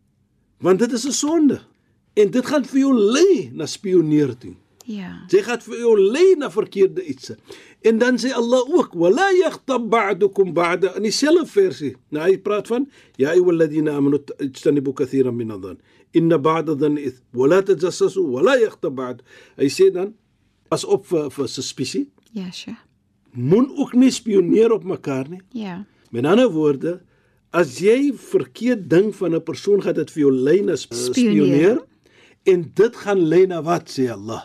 Want 0.59 0.79
dit 0.79 0.93
is 0.93 1.07
'n 1.07 1.13
sonde. 1.13 1.61
En 2.15 2.31
dit 2.31 2.47
gaan 2.47 2.65
vir 2.65 2.79
jou 2.79 2.95
lei 2.95 3.51
na 3.53 3.67
spioneer 3.67 4.37
toe. 4.37 4.55
Ja. 4.89 5.25
Dit 5.29 5.45
gaan 5.45 5.61
vir 5.61 5.79
jou 5.79 5.95
lei 6.01 6.35
na 6.41 6.49
verkeerde 6.51 7.05
iets. 7.05 7.33
En 7.85 7.99
dan 7.99 8.17
sê 8.19 8.33
Allah 8.33 8.65
ook: 8.65 8.95
"Wala 8.97 9.31
yaghtab 9.37 9.91
ba'dukum 9.91 10.53
ba'da." 10.53 10.95
In 10.97 11.03
dieselfde 11.03 11.47
versie. 11.47 11.97
Nou 12.09 12.25
hy 12.25 12.39
praat 12.39 12.67
van: 12.67 12.89
"Ya 13.17 13.31
ayyuhalladhina 13.31 13.97
amanu 13.97 14.19
ijtanibu 14.39 14.93
kathiran 14.93 15.37
min 15.37 15.51
adh-dhann. 15.51 15.79
Inna 16.11 16.39
ba'da 16.39 16.75
dhanni 16.75 17.05
ith. 17.05 17.21
Wala 17.33 17.63
tajassasu 17.63 18.25
wala 18.33 18.57
yaghtab 18.59 18.95
ba'd." 18.95 19.23
Hy 19.57 19.69
sê 19.69 19.93
dan: 19.93 20.15
"Pas 20.69 20.85
op 20.85 21.07
vir 21.07 21.31
vir 21.31 21.49
suspisie. 21.49 22.09
Ja, 22.33 22.51
Sheikh. 22.51 22.81
Moen 23.33 23.71
ook 23.77 23.93
nie 23.93 24.11
spioneer 24.11 24.73
op 24.73 24.85
mekaar 24.85 25.29
nie." 25.29 25.41
Ja. 25.53 25.85
Met 26.11 26.25
ander 26.25 26.51
woorde, 26.51 27.01
as 27.53 27.79
jy 27.81 28.13
verkeerd 28.13 28.89
ding 28.91 29.13
van 29.15 29.35
'n 29.35 29.43
persoon 29.43 29.83
gaan 29.83 29.95
dit 29.95 30.11
vir 30.11 30.21
jou 30.23 30.33
lei 30.33 30.61
na 30.63 30.77
sp- 30.77 30.95
Spioneer. 30.95 31.79
en 32.47 32.71
dit 32.75 32.97
gaan 32.97 33.19
lei 33.29 33.47
na 33.47 33.63
wat 33.63 33.89
sê 33.89 34.11
Allah? 34.11 34.43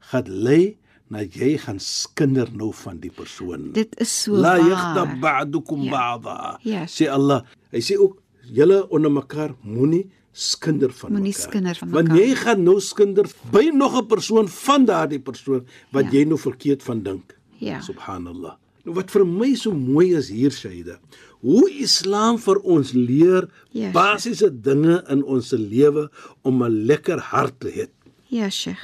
Gaan 0.00 0.24
lei 0.28 0.76
nou 1.08 1.22
jy 1.24 1.56
gaan 1.58 1.78
skinder 1.78 2.48
nou 2.52 2.72
van 2.72 2.98
die 2.98 3.10
persoon. 3.10 3.72
Dit 3.72 3.94
is 4.00 4.22
so 4.22 4.32
La 4.32 4.56
waar. 4.58 4.68
yaghtab 4.68 5.20
ba'dukum 5.20 5.82
Ja. 5.84 5.90
ba'dha. 6.18 6.58
Yes. 6.62 7.00
Sê 7.00 7.08
Allah, 7.08 7.42
hy 7.72 7.78
sê 7.80 7.96
ook 7.98 8.18
julle 8.52 8.88
onder 8.90 9.10
mekaar 9.12 9.54
moenie 9.62 10.10
skinder 10.32 10.90
van 10.92 11.12
Moenie 11.12 11.32
skinder 11.32 11.74
van 11.74 11.90
Want 11.90 12.08
mekaar. 12.08 12.26
jy 12.26 12.34
gaan 12.34 12.62
nou 12.64 12.80
skinder 12.80 13.24
by 13.52 13.70
nog 13.72 13.94
'n 14.02 14.06
persoon 14.06 14.48
van 14.48 14.84
daardie 14.84 15.20
persoon 15.20 15.64
wat 15.92 16.04
Ja. 16.04 16.10
jy 16.18 16.24
nou 16.24 16.38
verkeerd 16.38 16.82
van 16.82 17.02
dink. 17.02 17.36
Ja. 17.58 17.80
Subhanallah. 17.80 18.56
Nou 18.84 18.94
wat 18.94 19.10
vir 19.10 19.24
my 19.26 19.54
so 19.54 19.72
mooi 19.72 20.14
is 20.14 20.28
hier 20.28 20.50
Shaida, 20.50 20.98
hoe 21.46 21.66
Islam 21.70 22.40
vir 22.42 22.58
ons 22.64 22.90
leer 22.92 23.46
Ja, 23.70 23.92
basiese 23.94 24.50
dinge 24.50 24.98
in 25.12 25.22
ons 25.22 25.52
lewe 25.52 26.08
om 26.42 26.62
'n 26.64 26.86
lekker 26.90 27.20
hart 27.30 27.60
te 27.60 27.70
hê. 27.70 27.86
Ja, 28.28 28.50
Sheikh. 28.50 28.82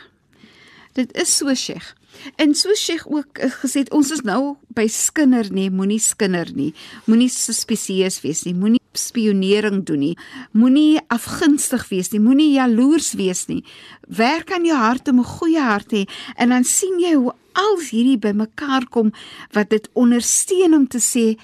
Dit 0.93 1.13
is 1.17 1.37
so, 1.37 1.55
Sheikh. 1.55 1.95
En 2.37 2.55
so 2.55 2.75
Sheikh 2.75 3.07
ook 3.07 3.39
uh, 3.39 3.51
gesê 3.51 3.83
het, 3.83 3.91
ons 3.91 4.11
is 4.11 4.21
nou 4.21 4.57
by 4.77 4.87
skinder 4.87 5.49
nê, 5.51 5.71
moenie 5.73 6.01
skinder 6.01 6.51
nie. 6.55 6.73
Moenie 7.09 7.31
suspisieus 7.33 8.21
wees 8.21 8.45
nie, 8.45 8.55
moenie 8.55 8.81
spionering 8.93 9.85
doen 9.89 9.99
nie. 9.99 10.17
Moenie 10.53 11.01
afgunstig 11.09 11.89
wees 11.89 12.13
nie, 12.13 12.21
moenie 12.21 12.53
jaloers 12.59 13.15
wees 13.19 13.47
nie. 13.49 13.65
Werk 14.07 14.53
aan 14.53 14.69
jou 14.69 14.77
hart 14.77 15.09
om 15.09 15.21
'n 15.21 15.25
goeie 15.25 15.61
hart 15.61 15.89
te 15.89 15.97
hê 15.97 16.07
en 16.37 16.49
dan 16.49 16.65
sien 16.65 17.01
jy 17.01 17.15
hoe 17.15 17.33
al 17.53 17.77
hierdie 17.81 18.19
bymekaar 18.19 18.89
kom 18.89 19.13
wat 19.53 19.71
dit 19.71 19.89
ondersteun 19.93 20.75
om 20.75 20.87
te 20.87 20.99
sê 20.99 21.39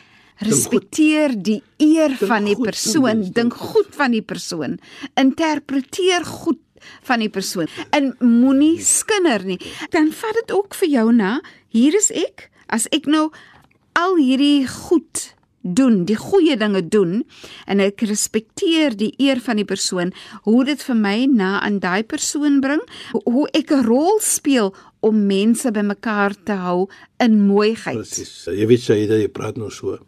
respekteer 0.45 1.35
die 1.35 1.63
eer 1.83 2.15
van 2.21 2.45
die 2.49 2.55
goed 2.55 2.71
persoon, 2.71 3.23
dink 3.23 3.35
dink 3.35 3.55
goed 3.55 3.91
van 3.97 4.15
die 4.15 4.23
persoon, 4.23 4.79
interpreteer 5.19 6.25
goed 6.25 6.61
van 7.07 7.25
die 7.25 7.31
persoon 7.33 7.67
en 7.91 8.13
moenie 8.21 8.79
skinder 8.85 9.45
nie. 9.45 9.59
Dan 9.95 10.13
vat 10.15 10.39
dit 10.43 10.55
ook 10.55 10.77
vir 10.79 10.89
jou 10.89 11.09
na, 11.13 11.39
hier 11.75 11.97
is 11.99 12.13
ek, 12.15 12.51
as 12.69 12.87
ek 12.95 13.09
nou 13.11 13.29
al 13.99 14.17
hierdie 14.21 14.67
goed 14.69 15.33
doen, 15.63 16.05
die 16.07 16.17
goeie 16.17 16.57
dinge 16.57 16.85
doen 16.87 17.25
en 17.67 17.83
ek 17.83 18.05
respekteer 18.09 18.95
die 18.97 19.11
eer 19.21 19.41
van 19.43 19.59
die 19.61 19.67
persoon, 19.69 20.13
hoe 20.47 20.63
dit 20.69 20.83
vir 20.87 20.99
my 20.99 21.17
na 21.33 21.59
aan 21.61 21.81
daai 21.83 22.05
persoon 22.07 22.61
bring, 22.65 22.83
hoe, 23.13 23.49
ek 23.53 23.73
'n 23.73 23.85
rol 23.85 24.21
speel 24.23 24.75
om 25.01 25.27
mense 25.27 25.71
bymekaar 25.71 26.35
te 26.45 26.53
hou 26.53 26.89
in 27.21 27.47
mooiheid. 27.47 27.99
Presies. 27.99 28.47
Jy 28.47 28.67
weet 28.67 28.81
Shaida, 28.81 29.19
jy 29.19 29.29
praat 29.29 29.57
nou 29.57 29.71
so. 29.71 29.99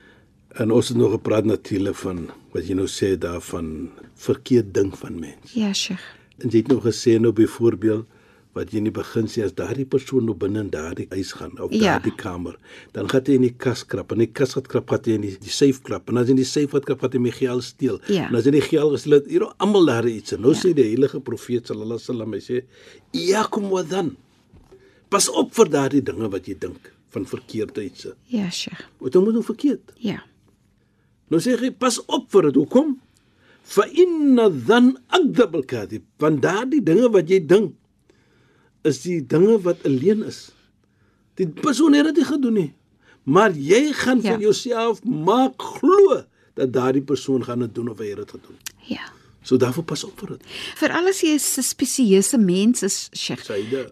En 0.58 0.70
ons 0.74 0.88
het 0.88 0.96
nog 0.96 1.12
gepraat 1.12 1.44
natuurlik 1.44 1.94
van 1.94 2.24
wat 2.52 2.66
jy 2.66 2.74
nou 2.74 2.88
sê 2.90 3.12
daarvan 3.18 3.90
verkeerd 4.18 4.74
ding 4.74 4.90
van 4.98 5.18
mens. 5.20 5.52
Ja, 5.54 5.72
Sheikh. 5.72 6.02
En 6.42 6.48
jy 6.50 6.58
het 6.64 6.68
nou 6.72 6.80
gesê 6.82 7.18
nou 7.20 7.32
byvoorbeeld 7.32 8.06
wat 8.52 8.72
jy 8.72 8.80
in 8.80 8.88
die 8.88 8.92
begin 8.94 9.28
sê 9.30 9.44
as 9.46 9.52
daardie 9.54 9.84
persoon 9.86 10.24
nou 10.26 10.34
binne 10.34 10.58
in 10.64 10.70
daardie 10.72 11.06
huis 11.12 11.30
gaan 11.38 11.52
of 11.62 11.70
Ja. 11.70 11.78
daardie 12.00 12.14
kamer, 12.18 12.56
dan 12.92 13.06
gaan 13.08 13.22
hy 13.26 13.36
in 13.38 13.42
die 13.46 13.54
kas 13.54 13.84
krap 13.86 14.10
en 14.12 14.18
die 14.18 14.26
kas 14.26 14.56
wat 14.58 14.66
krap 14.66 14.90
gaan 14.90 15.04
hy 15.06 15.12
in 15.14 15.20
die, 15.22 15.36
die 15.38 15.52
safe 15.54 15.78
krap 15.86 16.08
en 16.10 16.18
as 16.18 16.26
hy 16.26 16.30
in 16.34 16.40
die 16.40 16.44
safe 16.48 16.72
wat 16.74 16.84
krap 16.88 17.00
gaan 17.04 17.12
hy 17.14 17.18
my 17.22 17.30
geld 17.30 17.62
steel. 17.64 18.00
Ja. 18.10 18.26
En 18.26 18.34
as 18.34 18.44
hy 18.44 18.50
die 18.56 18.60
geld 18.66 18.90
gesteel 18.96 19.12
het, 19.20 19.28
hier 19.30 19.44
almal 19.62 19.86
daar 19.86 20.08
iets. 20.10 20.32
En 20.34 20.40
nou 20.42 20.54
sê 20.58 20.74
die 20.74 20.88
heilige 20.88 21.20
profeet 21.20 21.66
sallallahu 21.70 22.00
alaihi 22.00 22.08
wasallam 22.08 22.32
hy 22.34 22.40
sê 22.40 22.64
iyakum 23.14 23.70
wa 23.70 23.82
dhan. 23.86 24.16
Pas 25.10 25.28
op 25.30 25.54
vir 25.54 25.70
daardie 25.70 26.02
dinge 26.02 26.28
wat 26.34 26.46
jy 26.50 26.56
dink 26.58 26.90
van 27.14 27.24
verkeerdheid. 27.26 28.02
Ja, 28.30 28.50
Sheikh. 28.50 28.82
Want 28.98 29.12
dan 29.12 29.24
moet 29.24 29.32
nou 29.38 29.44
verkeerd. 29.46 29.94
Ja. 29.98 30.24
Nou 31.30 31.40
sê 31.42 31.54
hy 31.60 31.70
pas 31.70 31.98
op 32.10 32.26
vir 32.32 32.48
dit. 32.50 32.56
Hoekom? 32.60 32.96
Fa 33.70 33.84
inna 33.86 34.48
dhan 34.50 34.96
akdab 35.14 35.54
al-kadhib. 35.54 36.02
Want 36.18 36.42
daardie 36.42 36.82
dinge 36.82 37.10
wat 37.14 37.28
jy 37.30 37.38
dink 37.46 37.76
is 38.88 39.02
die 39.04 39.20
dinge 39.20 39.58
wat 39.62 39.82
alleen 39.86 40.24
is. 40.26 40.50
Die 41.38 41.46
persoon 41.46 41.94
het 41.94 42.14
dit 42.16 42.24
gedoen 42.26 42.54
nie. 42.56 42.70
Maar 43.24 43.52
jy 43.52 43.92
gaan 43.92 44.20
Ja. 44.22 44.32
vir 44.34 44.40
jouself 44.48 45.04
maak 45.04 45.54
glo 45.62 46.22
dat 46.56 46.72
daardie 46.72 47.02
persoon 47.04 47.44
gaan 47.44 47.58
dit 47.60 47.74
doen 47.74 47.88
of 47.90 47.98
hy 47.98 48.08
het 48.08 48.16
dit 48.16 48.30
gedoen. 48.30 48.56
Ja. 48.88 49.06
So 49.42 49.56
daarvoor 49.56 49.84
pas 49.84 50.04
op 50.04 50.18
vir 50.20 50.28
dit. 50.28 50.42
Veral 50.76 51.06
as 51.08 51.20
jy 51.22 51.32
'n 51.34 51.38
suspisieuse 51.38 52.38
mens 52.38 52.82
is, 52.82 53.08
Sheikh. 53.16 53.46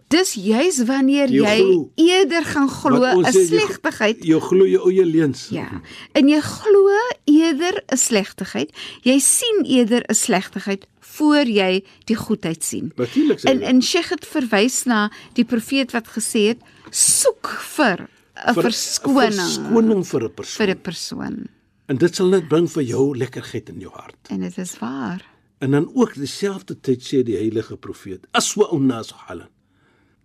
Dis 0.07 0.33
juis 0.33 0.83
wanneer 0.85 1.27
Jy 1.29 1.41
jy 1.41 1.57
glo. 1.57 1.89
eerder 1.95 2.43
gaan 2.45 2.69
glo 2.69 3.01
'n 3.03 3.23
sê, 3.25 3.31
jy- 3.33 3.45
slegtigheid. 3.47 4.23
Jy 4.23 4.39
glo 4.39 4.65
jou 4.67 4.91
eie 4.91 5.05
leuns. 5.05 5.47
Ja. 5.49 5.81
En 6.13 6.27
jy 6.27 6.39
glo 6.39 6.89
eerder 7.25 7.83
'n 7.91 7.97
slegtigheid. 7.97 8.71
Jy 9.03 9.19
sien 9.19 9.65
eerder 9.65 10.03
'n 10.09 10.13
slegtigheid 10.15 10.85
voor 10.99 11.45
jy 11.47 11.83
die 12.05 12.15
goedheid 12.15 12.63
sien. 12.63 12.91
Natuurlik 12.95 13.43
En 13.43 13.61
en 13.61 13.81
Sheikh 13.81 14.09
het 14.09 14.25
verwys 14.27 14.83
na 14.85 15.09
die 15.33 15.45
profeet 15.45 15.91
wat 15.91 16.07
gesê 16.07 16.47
het: 16.47 16.57
"Soek 16.91 17.47
vir 17.47 18.07
'n 18.47 18.53
Vir- 18.53 18.63
verskoning 18.63 19.33
Verskoning 19.33 20.05
vir 20.07 20.23
'n 20.23 20.33
persoon. 20.33 20.67
vir 20.67 20.75
'n 20.75 20.81
persoon." 20.81 21.47
En 21.87 21.97
dit 21.97 22.15
sal 22.15 22.27
net 22.27 22.47
bring 22.47 22.69
vir 22.69 22.83
jou 22.83 23.17
lekkerheid 23.17 23.69
in 23.69 23.79
jou 23.79 23.91
hart. 23.91 24.15
En 24.29 24.39
dit 24.41 24.57
is 24.57 24.77
waar. 24.79 25.25
En 25.59 25.71
dan 25.71 25.89
ook 25.93 26.13
dieselfde 26.15 26.79
tyd 26.79 27.03
sê 27.03 27.23
die 27.23 27.35
heilige 27.35 27.77
profeet: 27.77 28.27
Aswa 28.31 28.69
unnas 28.75 29.11
halan. 29.25 29.49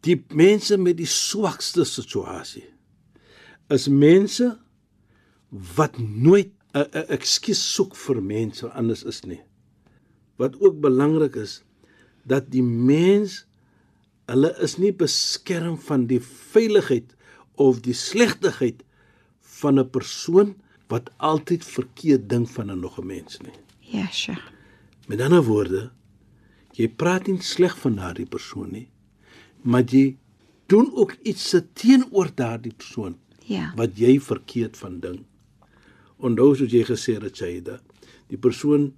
Die 0.06 0.18
mense 0.36 0.76
met 0.78 0.98
die 1.00 1.08
swakste 1.08 1.86
situasie 1.88 2.66
is 3.72 3.88
mense 3.88 4.50
wat 5.76 5.96
nooit 5.98 6.52
'n 6.74 6.86
'n 6.92 7.06
ekskuus 7.16 7.62
soek 7.74 7.96
vir 7.96 8.22
mense 8.22 8.68
anders 8.68 9.02
is 9.02 9.22
nie. 9.24 9.40
Wat 10.36 10.60
ook 10.60 10.80
belangrik 10.80 11.36
is 11.36 11.62
dat 12.26 12.50
die 12.50 12.62
mens 12.62 13.46
hulle 14.26 14.50
is 14.60 14.76
nie 14.76 14.92
beskerm 14.92 15.78
van 15.78 16.06
die 16.06 16.20
veiligheid 16.20 17.16
of 17.54 17.80
die 17.80 17.94
slegtigheid 17.94 18.84
van 19.40 19.78
'n 19.78 19.90
persoon 19.90 20.56
wat 20.88 21.10
altyd 21.16 21.64
verkeerd 21.64 22.28
dink 22.28 22.48
van 22.48 22.70
'n 22.70 22.80
nog 22.80 22.98
'n 22.98 23.06
mens 23.06 23.38
nie. 23.38 23.56
Ja, 23.80 24.06
Sheikh. 24.10 24.53
Met 25.06 25.20
ander 25.20 25.42
woorde, 25.44 25.90
jy 26.74 26.88
praat 26.88 27.28
nie 27.28 27.40
sleg 27.44 27.76
van 27.82 27.98
daardie 28.00 28.26
persoon 28.26 28.70
nie, 28.72 28.88
maar 29.62 29.84
jy 29.90 30.16
doen 30.72 30.88
ook 30.96 31.14
iets 31.22 31.48
se 31.52 31.60
teenoor 31.76 32.32
daardie 32.34 32.72
persoon 32.76 33.18
Ja. 33.46 33.72
wat 33.76 33.98
jy 34.00 34.16
verkeerd 34.20 34.76
van 34.80 35.00
dink. 35.00 35.20
Onthou 36.16 36.54
soos 36.56 36.72
jy 36.72 36.84
gesê 36.88 37.18
het, 37.20 37.36
Shaida, 37.36 37.80
die 38.28 38.38
persoon 38.40 38.92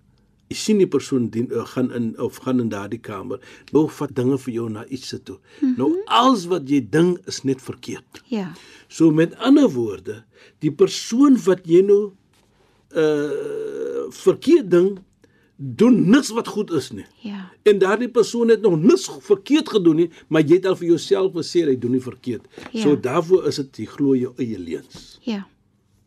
jy 0.47 0.55
sien 0.55 0.79
die 0.79 0.87
persoon 0.87 1.25
dien 1.35 1.49
uh, 1.51 1.65
gaan 1.67 1.91
in 1.91 2.13
of 2.23 2.37
gaan 2.45 2.61
in 2.63 2.69
daardie 2.71 3.01
kamer, 3.03 3.41
nou 3.75 3.89
vat 3.91 4.13
dinge 4.15 4.39
vir 4.39 4.53
jou 4.55 4.69
na 4.71 4.85
iets 4.87 5.09
se 5.09 5.19
toe. 5.19 5.39
Mm 5.61 5.69
-hmm. 5.69 5.75
Nou 5.79 6.03
alles 6.07 6.45
wat 6.47 6.69
jy 6.71 6.87
dink 6.91 7.19
is 7.27 7.43
net 7.43 7.63
verkeerd. 7.63 8.23
Ja. 8.31 8.53
So 8.89 9.11
met 9.11 9.35
ander 9.37 9.69
woorde, 9.69 10.25
die 10.59 10.71
persoon 10.73 11.37
wat 11.45 11.67
jy 11.67 11.83
nou 11.83 12.13
uh 12.95 14.07
verkeerd 14.11 14.71
ding 14.71 14.99
doen 15.57 16.11
niks 16.11 16.29
wat 16.37 16.49
goed 16.49 16.71
is 16.71 16.91
nie. 16.91 17.07
Ja. 17.25 17.51
En 17.63 17.79
daardie 17.79 18.09
persoon 18.09 18.49
het 18.49 18.61
nog 18.61 18.79
niks 18.81 19.09
verkeerd 19.21 19.69
gedoen 19.69 19.97
nie, 19.97 20.11
maar 20.29 20.45
jy 20.45 20.55
het 20.61 20.67
al 20.67 20.77
vir 20.77 20.89
jouself 20.89 21.33
gesê 21.33 21.65
hy 21.65 21.79
doen 21.81 21.97
nie 21.97 22.03
verkeerd. 22.05 22.45
Ja. 22.71 22.83
So 22.83 22.97
daarvoor 23.01 23.47
is 23.49 23.57
dit 23.63 23.83
jy 23.85 23.87
glo 23.97 24.17
jou 24.17 24.33
eie 24.37 24.59
leuns. 24.59 25.19
Ja. 25.25 25.47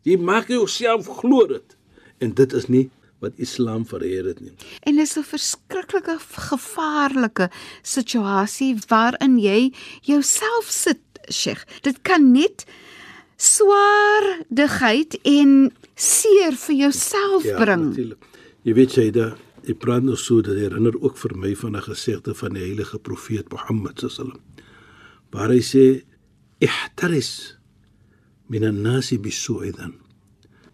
Jy 0.06 0.16
maak 0.22 0.48
jouself 0.48 1.10
glo 1.20 1.46
dit. 1.50 1.76
En 2.20 2.34
dit 2.34 2.52
is 2.52 2.68
nie 2.68 2.90
wat 3.20 3.32
Islam 3.36 3.84
verheer 3.86 4.24
het 4.30 4.40
nie. 4.40 4.52
En 4.86 4.96
dit 4.96 5.06
is 5.06 5.16
'n 5.18 5.22
verskriklike 5.22 6.16
gevaarlike 6.20 7.50
situasie 7.82 8.76
waarin 8.88 9.38
jy 9.38 9.72
jouself 10.00 10.66
sit, 10.68 11.00
Sheikh. 11.28 11.64
Dit 11.82 12.02
kan 12.02 12.32
net 12.32 12.64
swaardigheid 13.36 15.18
en 15.22 15.72
seer 15.94 16.52
vir 16.52 16.74
jouself 16.74 17.42
bring. 17.42 17.84
natuurlik. 17.84 18.29
Jy 18.60 18.74
weet 18.76 18.96
jy 18.98 19.06
da 19.14 19.30
jy 19.64 19.74
praat 19.76 20.04
nou 20.04 20.16
so 20.20 20.42
dat 20.44 20.58
herinner 20.58 20.96
ook 21.00 21.16
vir 21.20 21.32
my 21.36 21.54
van 21.56 21.76
'n 21.76 21.82
gesegde 21.82 22.34
van 22.34 22.52
die 22.54 22.64
heilige 22.64 22.98
profeet 22.98 23.52
Mohammed 23.52 24.00
sallam. 24.00 24.40
Waar 25.32 25.48
hy 25.48 25.60
sê 25.60 26.04
ihtaris 26.60 27.56
min 28.48 28.64
an-nasi 28.64 29.18
bisu'idan. 29.18 29.94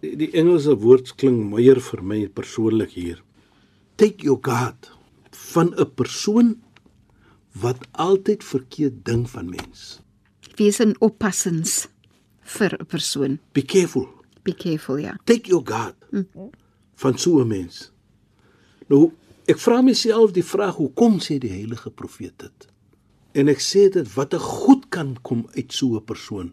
Die, 0.01 0.17
die 0.17 0.31
Engelse 0.33 0.75
woord 0.79 1.15
klink 1.17 1.51
mooier 1.51 1.81
vir 1.81 2.03
my 2.03 2.29
persoonlik 2.29 2.91
hier. 2.91 3.23
Take 3.97 4.25
your 4.25 4.39
guard 4.43 4.91
van 5.31 5.75
'n 5.75 5.95
persoon 5.95 6.63
wat 7.53 7.87
altyd 7.93 8.45
verkeerd 8.45 9.05
ding 9.05 9.31
van 9.31 9.49
mens. 9.51 10.01
Wees 10.57 10.81
in 10.81 10.97
oppassings 11.01 11.89
vir 12.43 12.75
'n 12.81 12.87
persoon. 12.87 13.39
Be 13.53 13.63
careful. 13.63 14.09
Be 14.43 14.55
careful, 14.55 14.99
ja. 14.99 15.17
Take 15.25 15.49
your 15.49 15.63
guard 15.65 15.97
van 16.97 17.19
so 17.19 17.41
'n 17.41 17.49
mens. 17.49 17.93
Nou, 18.89 19.13
ek 19.47 19.59
vra 19.59 19.81
myself 19.83 20.33
die 20.33 20.45
vraag, 20.45 20.77
hoekom 20.77 21.19
sê 21.21 21.39
die 21.39 21.51
heilige 21.51 21.91
profeet 21.91 22.39
dit? 22.39 22.69
En 23.33 23.49
ek 23.49 23.61
sê 23.61 23.89
dit 23.93 24.15
wat 24.15 24.35
'n 24.35 24.39
goed 24.39 24.89
kan 24.89 25.17
kom 25.23 25.47
uit 25.55 25.73
so 25.73 25.97
'n 25.97 26.05
persoon 26.05 26.53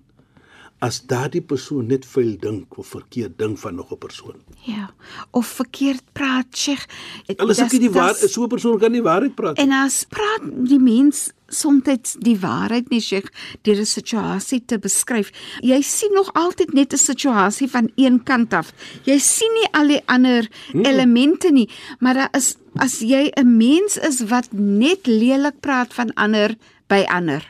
as 0.84 1.00
daardie 1.08 1.42
persoon 1.42 1.88
net 1.88 2.04
vuil 2.12 2.34
dink 2.42 2.78
of 2.82 2.90
verkeerd 2.92 3.38
dink 3.40 3.58
van 3.62 3.76
nog 3.76 3.92
'n 3.92 3.98
persoon. 3.98 4.38
Ja. 4.68 4.94
Of 5.32 5.48
verkeerd 5.48 6.04
praat, 6.12 6.48
Sheikh. 6.52 6.86
Hulle 7.26 7.54
sê 7.54 7.68
die 7.80 7.90
waar 7.90 8.16
so 8.16 8.44
'n 8.44 8.48
persoon 8.48 8.80
kan 8.80 8.92
nie 8.92 9.02
waarheid 9.02 9.36
praat 9.36 9.58
nie. 9.58 9.66
En 9.66 9.72
as 9.72 10.04
praat 10.04 10.42
die 10.44 10.80
mens 10.80 11.32
soms 11.48 12.16
die 12.20 12.40
waarheid 12.40 12.90
nie 12.90 13.00
Sheikh 13.00 13.30
deur 13.62 13.80
'n 13.80 13.86
situasie 13.86 14.66
te 14.66 14.80
beskryf. 14.80 15.32
Jy 15.62 15.82
sien 15.82 16.14
nog 16.14 16.34
altyd 16.34 16.74
net 16.74 16.94
'n 16.94 16.98
situasie 16.98 17.70
van 17.70 17.92
een 17.96 18.24
kant 18.24 18.54
af. 18.54 18.74
Jy 19.04 19.20
sien 19.20 19.54
nie 19.54 19.70
al 19.72 19.88
die 19.88 20.02
ander 20.06 20.50
hmm. 20.72 20.86
elemente 20.86 21.52
nie, 21.52 21.70
maar 22.00 22.14
daar 22.14 22.30
is 22.32 22.58
as 22.76 23.00
jy 23.00 23.32
'n 23.36 23.58
mens 23.58 23.98
is 23.98 24.20
wat 24.28 24.48
net 24.52 25.06
lelik 25.06 25.60
praat 25.60 25.94
van 25.94 26.14
ander 26.14 26.56
by 26.88 27.06
ander. 27.08 27.44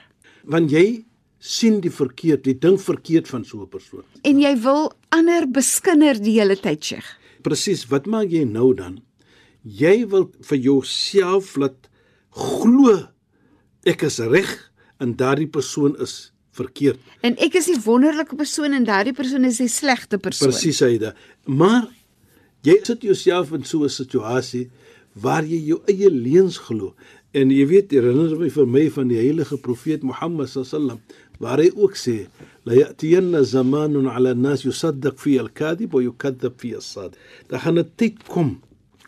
Want 0.43 0.69
jy 0.69 1.05
sien 1.43 1.81
die 1.83 1.91
verkeerd, 1.91 2.45
die 2.47 2.55
ding 2.55 2.77
verkeerd 2.79 3.27
van 3.27 3.43
so 3.43 3.61
'n 3.61 3.69
persoon. 3.69 4.03
En 4.23 4.39
jy 4.39 4.55
wil 4.63 4.93
ander 5.09 5.47
beskinder 5.51 6.15
die 6.15 6.39
hele 6.39 6.55
tyd, 6.55 6.83
Sheikh. 6.83 7.17
Presies, 7.41 7.85
wat 7.89 8.05
maak 8.05 8.29
jy 8.29 8.45
nou 8.45 8.73
dan? 8.73 9.01
Jy 9.63 10.07
wil 10.07 10.31
vir 10.41 10.57
jouself 10.57 11.55
laat 11.55 11.89
glo 12.31 13.09
ek 13.83 14.03
is 14.03 14.19
reg 14.19 14.71
en 14.99 15.15
daardie 15.15 15.47
persoon 15.47 15.95
is 15.99 16.31
verkeerd. 16.51 16.99
En 17.21 17.35
ek 17.37 17.55
is 17.55 17.65
die 17.65 17.79
wonderlike 17.83 18.35
persoon 18.35 18.73
en 18.73 18.83
daardie 18.83 19.13
persoon 19.13 19.43
is 19.43 19.57
die 19.57 19.67
slegte 19.67 20.17
persoon. 20.17 20.49
Presies, 20.49 20.81
Aida. 20.81 21.13
Maar 21.45 21.89
jy 22.61 22.79
sit 22.83 23.01
jouself 23.01 23.51
in 23.51 23.63
so 23.63 23.83
'n 23.83 23.89
situasie 23.89 24.69
waar 25.13 25.43
jy 25.43 25.59
jou 25.67 25.81
eie 25.87 26.09
leuns 26.09 26.57
glo. 26.57 26.95
En 27.33 27.49
jy 27.49 27.65
weet, 27.65 27.93
herinner 27.95 28.35
my 28.37 28.49
vir 28.53 28.67
my 28.69 28.83
van 28.93 29.09
die 29.09 29.17
heilige 29.17 29.57
profeet 29.57 30.03
Mohammed 30.05 30.51
sallam 30.53 30.99
waar 31.41 31.59
hy 31.59 31.71
ook 31.73 31.95
sê 31.97 32.27
la 32.67 32.77
yatiyanna 32.77 33.41
zamanun 33.43 34.07
ala 34.11 34.35
an-nas 34.37 34.63
yusaddaq 34.67 35.17
fi 35.19 35.39
al-kadhib 35.41 35.95
wa 35.97 36.01
yukadzab 36.03 36.59
fi 36.61 36.75
as-sad. 36.77 37.17
Daar 37.49 37.65
gaan 37.65 37.79
'n 37.79 37.89
tyd 37.97 38.21
kom 38.27 38.61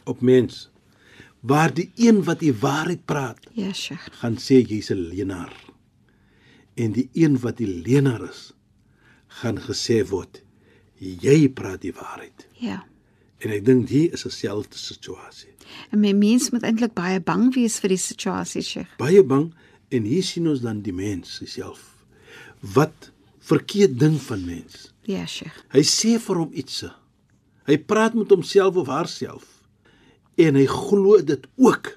op 0.06 0.22
mens 0.22 0.70
waar 1.42 1.74
die 1.74 1.92
een 1.96 2.24
wat 2.26 2.40
die 2.40 2.54
waarheid 2.54 3.06
praat, 3.06 3.40
ja, 3.54 3.72
Sheikh, 3.74 4.10
gaan 4.22 4.38
sê 4.38 4.66
jy's 4.66 4.90
'n 4.90 5.08
leienaar. 5.10 5.54
En 6.74 6.92
die 6.92 7.10
een 7.14 7.40
wat 7.40 7.58
die 7.58 7.68
leienaar 7.68 8.30
is, 8.30 8.54
gaan 9.28 9.60
gesê 9.60 10.02
word 10.10 10.42
jy 11.00 11.50
praat 11.50 11.82
die 11.82 11.94
waarheid. 11.94 12.48
Ja. 12.60 12.86
En 13.44 13.52
ek 13.52 13.66
dink 13.66 13.90
hier 13.90 14.14
is 14.14 14.26
'n 14.26 14.32
selfde 14.32 14.78
situasie. 14.78 15.54
En 15.92 16.00
my 16.00 16.12
mens 16.12 16.50
moet 16.50 16.64
eintlik 16.64 16.94
baie 16.94 17.20
bang 17.20 17.54
wees 17.56 17.80
vir 17.80 17.90
die 17.90 18.02
situasie, 18.02 18.62
Sheikh. 18.62 18.98
Baie 18.98 19.24
bang 19.24 19.54
en 19.90 20.04
hier 20.04 20.24
sien 20.24 20.48
ons 20.48 20.62
dan 20.62 20.82
die 20.82 20.94
mens 20.94 21.42
self 21.46 21.96
wat 22.60 23.12
verkeerd 23.40 24.00
ding 24.00 24.22
van 24.22 24.46
mens. 24.46 24.92
Ja, 25.06 25.26
Sheikh. 25.26 25.58
Hy 25.70 25.84
sê 25.86 26.16
vir 26.20 26.36
hom 26.36 26.52
iets. 26.54 26.84
Hy 27.66 27.78
praat 27.78 28.14
met 28.14 28.30
homself 28.30 28.76
of 28.76 28.88
haarself 28.88 29.46
en 30.36 30.56
hy 30.56 30.66
glo 30.70 31.22
dit 31.22 31.48
ook. 31.56 31.96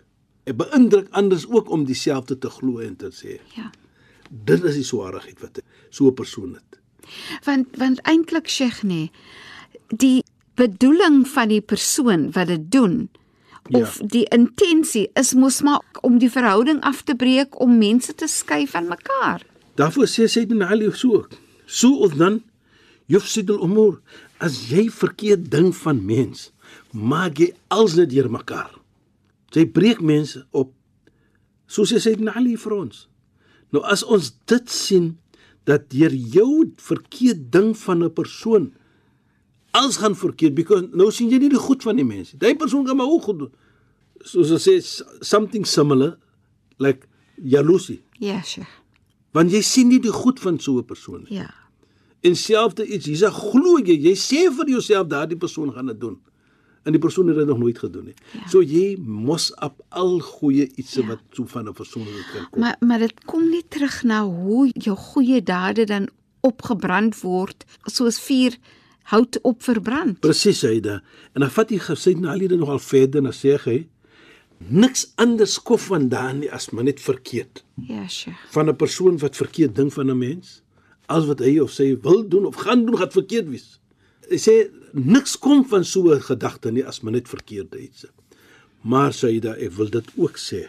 Hy 0.49 0.55
beïndruk 0.57 1.09
anders 1.17 1.47
ook 1.49 1.71
om 1.71 1.85
dieselfde 1.85 2.39
te 2.39 2.51
glo 2.51 2.79
en 2.85 2.97
te 2.97 3.11
sê. 3.13 3.39
Ja. 3.57 3.71
Dit 4.29 4.65
is 4.65 4.75
die 4.75 4.85
swaarheid 4.85 5.41
wat 5.41 5.63
so 5.91 6.09
'n 6.09 6.15
persoon 6.15 6.55
het. 6.55 6.81
Want 7.45 7.77
want 7.77 8.01
eintlik 8.01 8.49
Sheikh 8.49 8.83
nee, 8.83 9.11
die 9.89 10.25
bedoeling 10.59 11.23
van 11.29 11.53
die 11.53 11.63
persoon 11.63 12.29
wat 12.35 12.51
dit 12.51 12.67
doen 12.75 13.09
of 13.71 13.99
ja. 13.99 14.07
die 14.07 14.25
intensie 14.35 15.07
is 15.19 15.35
mos 15.37 15.61
maar 15.63 15.85
om 16.03 16.19
die 16.19 16.31
verhouding 16.33 16.81
af 16.89 17.03
te 17.05 17.15
breek 17.15 17.59
om 17.61 17.79
mense 17.79 18.15
te 18.15 18.27
skei 18.27 18.65
van 18.67 18.89
mekaar. 18.89 19.45
Daarvoor 19.79 20.09
sê 20.09 20.27
Sayyidina 20.27 20.71
Ali 20.73 20.91
so. 20.97 21.27
So 21.67 22.01
of 22.05 22.17
dan 22.17 22.41
yufsidul 23.07 23.61
umur 23.65 24.01
as 24.43 24.69
jy 24.71 24.89
verkeerd 24.91 25.51
ding 25.53 25.71
van 25.77 26.01
mens 26.05 26.51
maak 26.93 27.39
jy 27.39 27.53
alles 27.69 27.97
net 27.99 28.11
deurmekaar. 28.11 28.73
Jy 29.55 29.65
breek 29.73 30.01
mense 30.05 30.43
op. 30.53 30.73
Soos 31.69 31.93
hy 31.93 32.01
sê 32.03 32.17
dit 32.17 32.29
Ali 32.33 32.57
vir 32.57 32.75
ons. 32.77 33.07
Nou 33.73 33.85
as 33.85 34.03
ons 34.05 34.33
dit 34.49 34.73
sien 34.73 35.13
dat 35.69 35.91
deur 35.93 36.15
jou 36.15 36.65
verkeerd 36.81 37.51
ding 37.53 37.75
van 37.77 38.05
'n 38.05 38.13
persoon 38.13 38.73
alles 39.71 39.97
gaan 39.97 40.17
verkeerd 40.17 40.55
because 40.55 40.89
nou 40.93 41.11
sien 41.13 41.31
jy 41.31 41.39
nie 41.39 41.53
die 41.53 41.61
goed 41.61 41.83
van 41.83 41.97
die 41.97 42.07
mense. 42.07 42.37
Daai 42.37 42.57
persoon 42.57 42.87
gaan 42.87 42.97
maar 42.97 43.07
ook 43.07 43.23
goed 43.23 43.39
doen. 43.39 43.53
Soos 44.25 44.51
hy 44.51 44.59
sê 44.59 44.77
something 45.21 45.67
similar 45.67 46.17
like 46.79 47.07
jaloesie. 47.37 48.03
Ja, 48.19 48.39
yes, 48.39 48.57
sure. 48.57 48.67
Want 49.37 49.53
jy 49.53 49.63
sien 49.63 49.89
nie 49.93 50.01
die 50.03 50.13
goed 50.13 50.41
van 50.41 50.59
so 50.59 50.79
'n 50.79 50.85
persoon 50.85 51.27
nie. 51.29 51.39
Ja. 51.39 51.51
En 52.21 52.35
selfde 52.37 52.87
iets, 52.87 53.07
jy 53.07 53.15
sê 53.15 53.31
glo 53.31 53.79
jy, 53.79 53.95
jy 53.95 54.15
sê 54.15 54.49
vir 54.51 54.69
jouself 54.69 55.07
daardie 55.07 55.39
persoon 55.39 55.73
gaan 55.73 55.87
dit 55.87 56.01
doen 56.01 56.19
en 56.89 56.95
die 56.97 57.01
persoon 57.01 57.29
het 57.29 57.37
dit 57.37 57.47
nog 57.47 57.59
nooit 57.59 57.79
gedoen 57.79 58.05
nie. 58.11 58.15
Ja. 58.33 58.47
So 58.49 58.63
jy 58.65 58.97
mos 59.05 59.51
op 59.65 59.83
al 59.89 60.19
goeie 60.25 60.69
iets 60.81 60.95
ja. 60.97 61.07
wat 61.07 61.21
so 61.37 61.45
van 61.47 61.69
'n 61.69 61.73
persoon 61.73 62.05
kan 62.05 62.49
kom. 62.51 62.61
Maar 62.61 62.77
maar 62.81 62.99
dit 62.99 63.25
kom 63.25 63.51
nie 63.51 63.65
terug 63.69 64.03
na 64.03 64.25
hoe 64.25 64.71
jou 64.73 64.97
goeie 64.97 65.43
dade 65.43 65.85
dan 65.85 66.09
opgebrand 66.41 67.21
word 67.21 67.65
soos 67.85 68.21
vuur 68.21 68.57
hout 69.09 69.39
op 69.43 69.63
verbrand. 69.63 70.21
Presies, 70.21 70.61
Heide. 70.67 71.01
En 71.33 71.45
dan 71.45 71.53
vat 71.55 71.71
hy 71.73 71.79
gesê 71.81 72.15
na 72.19 72.35
al 72.35 72.45
hierdie 72.45 72.61
nogal 72.61 72.81
verder 72.83 73.25
en 73.25 73.33
sê 73.37 73.57
hy 73.65 73.79
niks 74.59 75.07
anders 75.23 75.57
kof 75.63 75.87
vandaan 75.93 76.43
nie 76.43 76.51
as 76.53 76.71
maar 76.75 76.85
net 76.89 77.01
verkeerd. 77.01 77.63
Ja, 77.89 78.07
sure. 78.09 78.37
Van 78.51 78.69
'n 78.69 78.77
persoon 78.77 79.19
wat 79.19 79.37
verkeerd 79.37 79.77
ding 79.77 79.93
van 79.93 80.11
'n 80.11 80.19
mens, 80.19 80.63
as 81.07 81.27
wat 81.27 81.41
hy 81.41 81.59
of 81.59 81.71
sy 81.71 81.97
wil 82.03 82.29
doen 82.29 82.47
of 82.47 82.57
gaan 82.57 82.85
doen 82.85 82.99
gaan 82.99 83.11
verkeerd 83.11 83.49
wees. 83.49 83.81
Hy 84.29 84.37
sê 84.37 84.55
niks 84.93 85.39
kom 85.39 85.65
van 85.65 85.85
so 85.85 86.13
'n 86.13 86.21
gedagte 86.21 86.71
nie 86.71 86.85
as 86.85 87.01
men 87.01 87.13
net 87.13 87.29
verkeerde 87.29 87.79
iets. 87.81 88.05
Maar 88.83 89.13
Saida, 89.13 89.57
ek 89.57 89.73
wil 89.73 89.91
dit 89.91 90.09
ook 90.17 90.37
sê. 90.37 90.69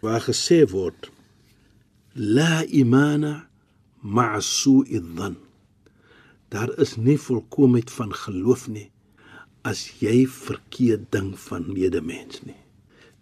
Waar 0.00 0.20
gesê 0.20 0.64
word 0.70 1.10
la 2.14 2.64
imana 2.64 3.48
ma'a 4.00 4.40
su'i 4.40 5.00
dhann. 5.00 5.36
Daar 6.48 6.70
is 6.80 6.96
nie 6.96 7.18
volkomheid 7.20 7.90
van 7.90 8.14
geloof 8.14 8.68
nie 8.68 8.90
as 9.68 9.82
jy 10.00 10.26
verkeerd 10.30 11.10
ding 11.12 11.34
van 11.38 11.66
medemens 11.72 12.40
nie. 12.46 12.56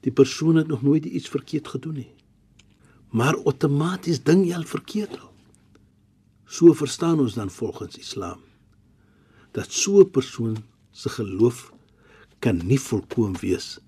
Die 0.06 0.12
persoon 0.12 0.60
het 0.60 0.68
nog 0.70 0.82
nooit 0.82 1.04
iets 1.04 1.28
verkeerd 1.32 1.68
gedoen 1.68 1.96
nie. 2.02 2.12
Maar 3.10 3.38
outomaties 3.42 4.22
ding 4.22 4.44
jy 4.46 4.54
al 4.54 4.68
verkeerd. 4.68 5.16
So 6.46 6.74
verstaan 6.74 7.20
ons 7.20 7.34
dan 7.34 7.50
volgens 7.50 7.98
Islam 7.98 8.44
dat 9.56 9.72
so 9.72 10.00
'n 10.00 10.10
persoon 10.10 10.56
se 10.92 11.08
geloof 11.08 11.72
kan 12.38 12.60
nie 12.66 12.80
volkoem 12.80 13.34
wees 13.40 13.78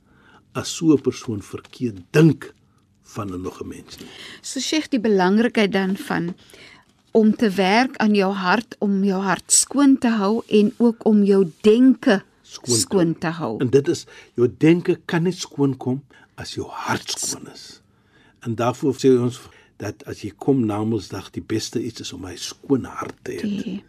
as 0.53 0.77
so 0.77 0.95
'n 0.95 1.01
persoon 1.01 1.43
verkeerd 1.43 2.01
dink 2.11 2.55
van 3.03 3.33
'n 3.35 3.41
nog 3.41 3.61
'n 3.63 3.69
mens 3.69 3.99
nie. 3.99 4.09
So 4.43 4.61
sê 4.61 4.89
die 4.89 5.01
belangrikheid 5.01 5.73
dan 5.73 5.97
van 5.97 6.35
om 7.19 7.35
te 7.37 7.51
werk 7.51 7.97
aan 7.97 8.15
jou 8.15 8.31
hart 8.33 8.77
om 8.85 9.03
jou 9.07 9.19
hart 9.23 9.53
skoon 9.53 9.97
te 9.99 10.11
hou 10.21 10.43
en 10.61 10.71
ook 10.79 11.05
om 11.09 11.25
jou 11.27 11.43
denke 11.67 12.21
skoon, 12.43 12.79
skoon 12.79 13.15
te 13.19 13.33
hou. 13.41 13.57
En 13.63 13.71
dit 13.75 13.89
is 13.89 14.05
jou 14.39 14.49
denke 14.63 14.99
kan 15.11 15.27
net 15.27 15.39
skoon 15.39 15.75
kom 15.77 16.03
as 16.39 16.55
jou 16.55 16.69
hart 16.71 17.11
skoon 17.19 17.51
is. 17.53 17.81
En 18.47 18.55
daarvoor 18.55 18.95
sê 19.03 19.11
ons 19.19 19.41
dat 19.83 20.03
as 20.11 20.23
jy 20.23 20.31
kom 20.39 20.63
na 20.67 20.79
Mondsdag 20.85 21.33
die 21.35 21.43
beste 21.43 21.83
iets 21.83 22.07
is 22.07 22.13
om 22.15 22.27
'n 22.27 22.39
skoon 22.39 22.85
hart 22.85 23.19
te 23.23 23.33
hê. 23.39 23.81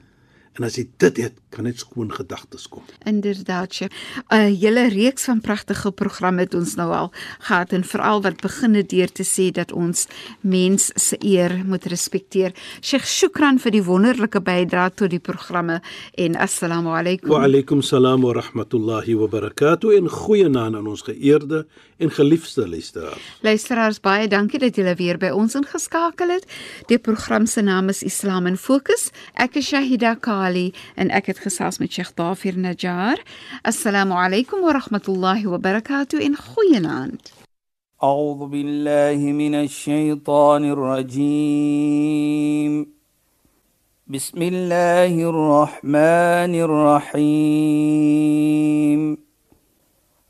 En 0.60 0.66
as 0.68 0.76
jy 0.76 0.90
dit 1.00 1.20
het, 1.24 1.38
kan 1.56 1.64
net 1.64 1.80
skoon 1.80 2.10
gedagtes 2.12 2.68
kom. 2.68 2.84
Inderdaad, 3.08 3.74
sy. 3.74 3.88
'n 4.28 4.56
Hele 4.60 4.90
reeks 4.90 5.24
van 5.24 5.42
pragtige 5.42 5.92
programme 5.92 6.42
het 6.42 6.54
ons 6.54 6.76
nou 6.76 6.92
al 6.94 7.12
gehad 7.40 7.72
en 7.72 7.84
veral 7.84 8.22
wat 8.22 8.42
beginne 8.42 8.84
deur 8.84 9.12
te 9.12 9.24
sê 9.24 9.52
dat 9.52 9.72
ons 9.72 10.08
mens 10.42 10.92
se 10.96 11.16
eer 11.20 11.64
moet 11.66 11.86
respekteer. 11.86 12.52
Sheikh, 12.82 13.06
shukran 13.06 13.60
vir 13.60 13.72
die 13.72 13.84
wonderlike 13.84 14.42
bydrae 14.42 14.92
tot 14.94 15.10
die 15.10 15.20
programme 15.20 15.82
en 16.18 16.36
assalamu 16.36 16.90
alaykum. 16.90 17.30
Wa 17.30 17.44
alaykum 17.44 17.82
salaam 17.82 18.22
wa 18.22 18.34
rahmatullahi 18.34 19.16
wa 19.16 19.28
barakatuh 19.28 19.96
en 19.98 20.10
goeienaand 20.10 20.76
aan 20.76 20.88
ons 20.88 21.02
geëerde 21.02 21.66
en 21.98 22.12
geliefde 22.12 22.68
luisteraars. 22.68 23.40
Luisteraars, 23.42 24.00
baie 24.00 24.28
dankie 24.28 24.60
dat 24.60 24.76
julle 24.76 24.96
weer 24.96 25.18
by 25.18 25.30
ons 25.30 25.56
ingeskakel 25.56 26.30
het. 26.30 26.46
Die 26.88 27.00
program 27.00 27.46
se 27.46 27.62
naam 27.62 27.90
is 27.90 28.04
Islam 28.04 28.46
in 28.46 28.58
Fokus. 28.58 29.12
Ek 29.34 29.56
is 29.56 29.68
Shahida 29.68 30.16
Kali 30.20 30.49
التالي 30.50 30.72
انأكد 31.00 31.38
خصاص 31.38 31.82
من 31.82 31.90
شيخ 31.90 32.12
ضافر 32.18 32.54
نجار. 32.58 33.24
السلام 33.68 34.14
عليكم 34.14 34.58
ورحمة 34.58 35.02
الله 35.10 35.48
وبركاته. 35.48 36.26
إن 36.26 36.36
خويناند 36.36 37.22
أعوذ 38.04 38.48
بالله 38.50 39.18
من 39.18 39.56
الشيطان 39.56 40.72
الرجيم. 40.72 41.80
بسم 44.08 44.42
الله 44.42 45.30
الرحمن 45.30 46.54
الرحيم. 46.66 47.70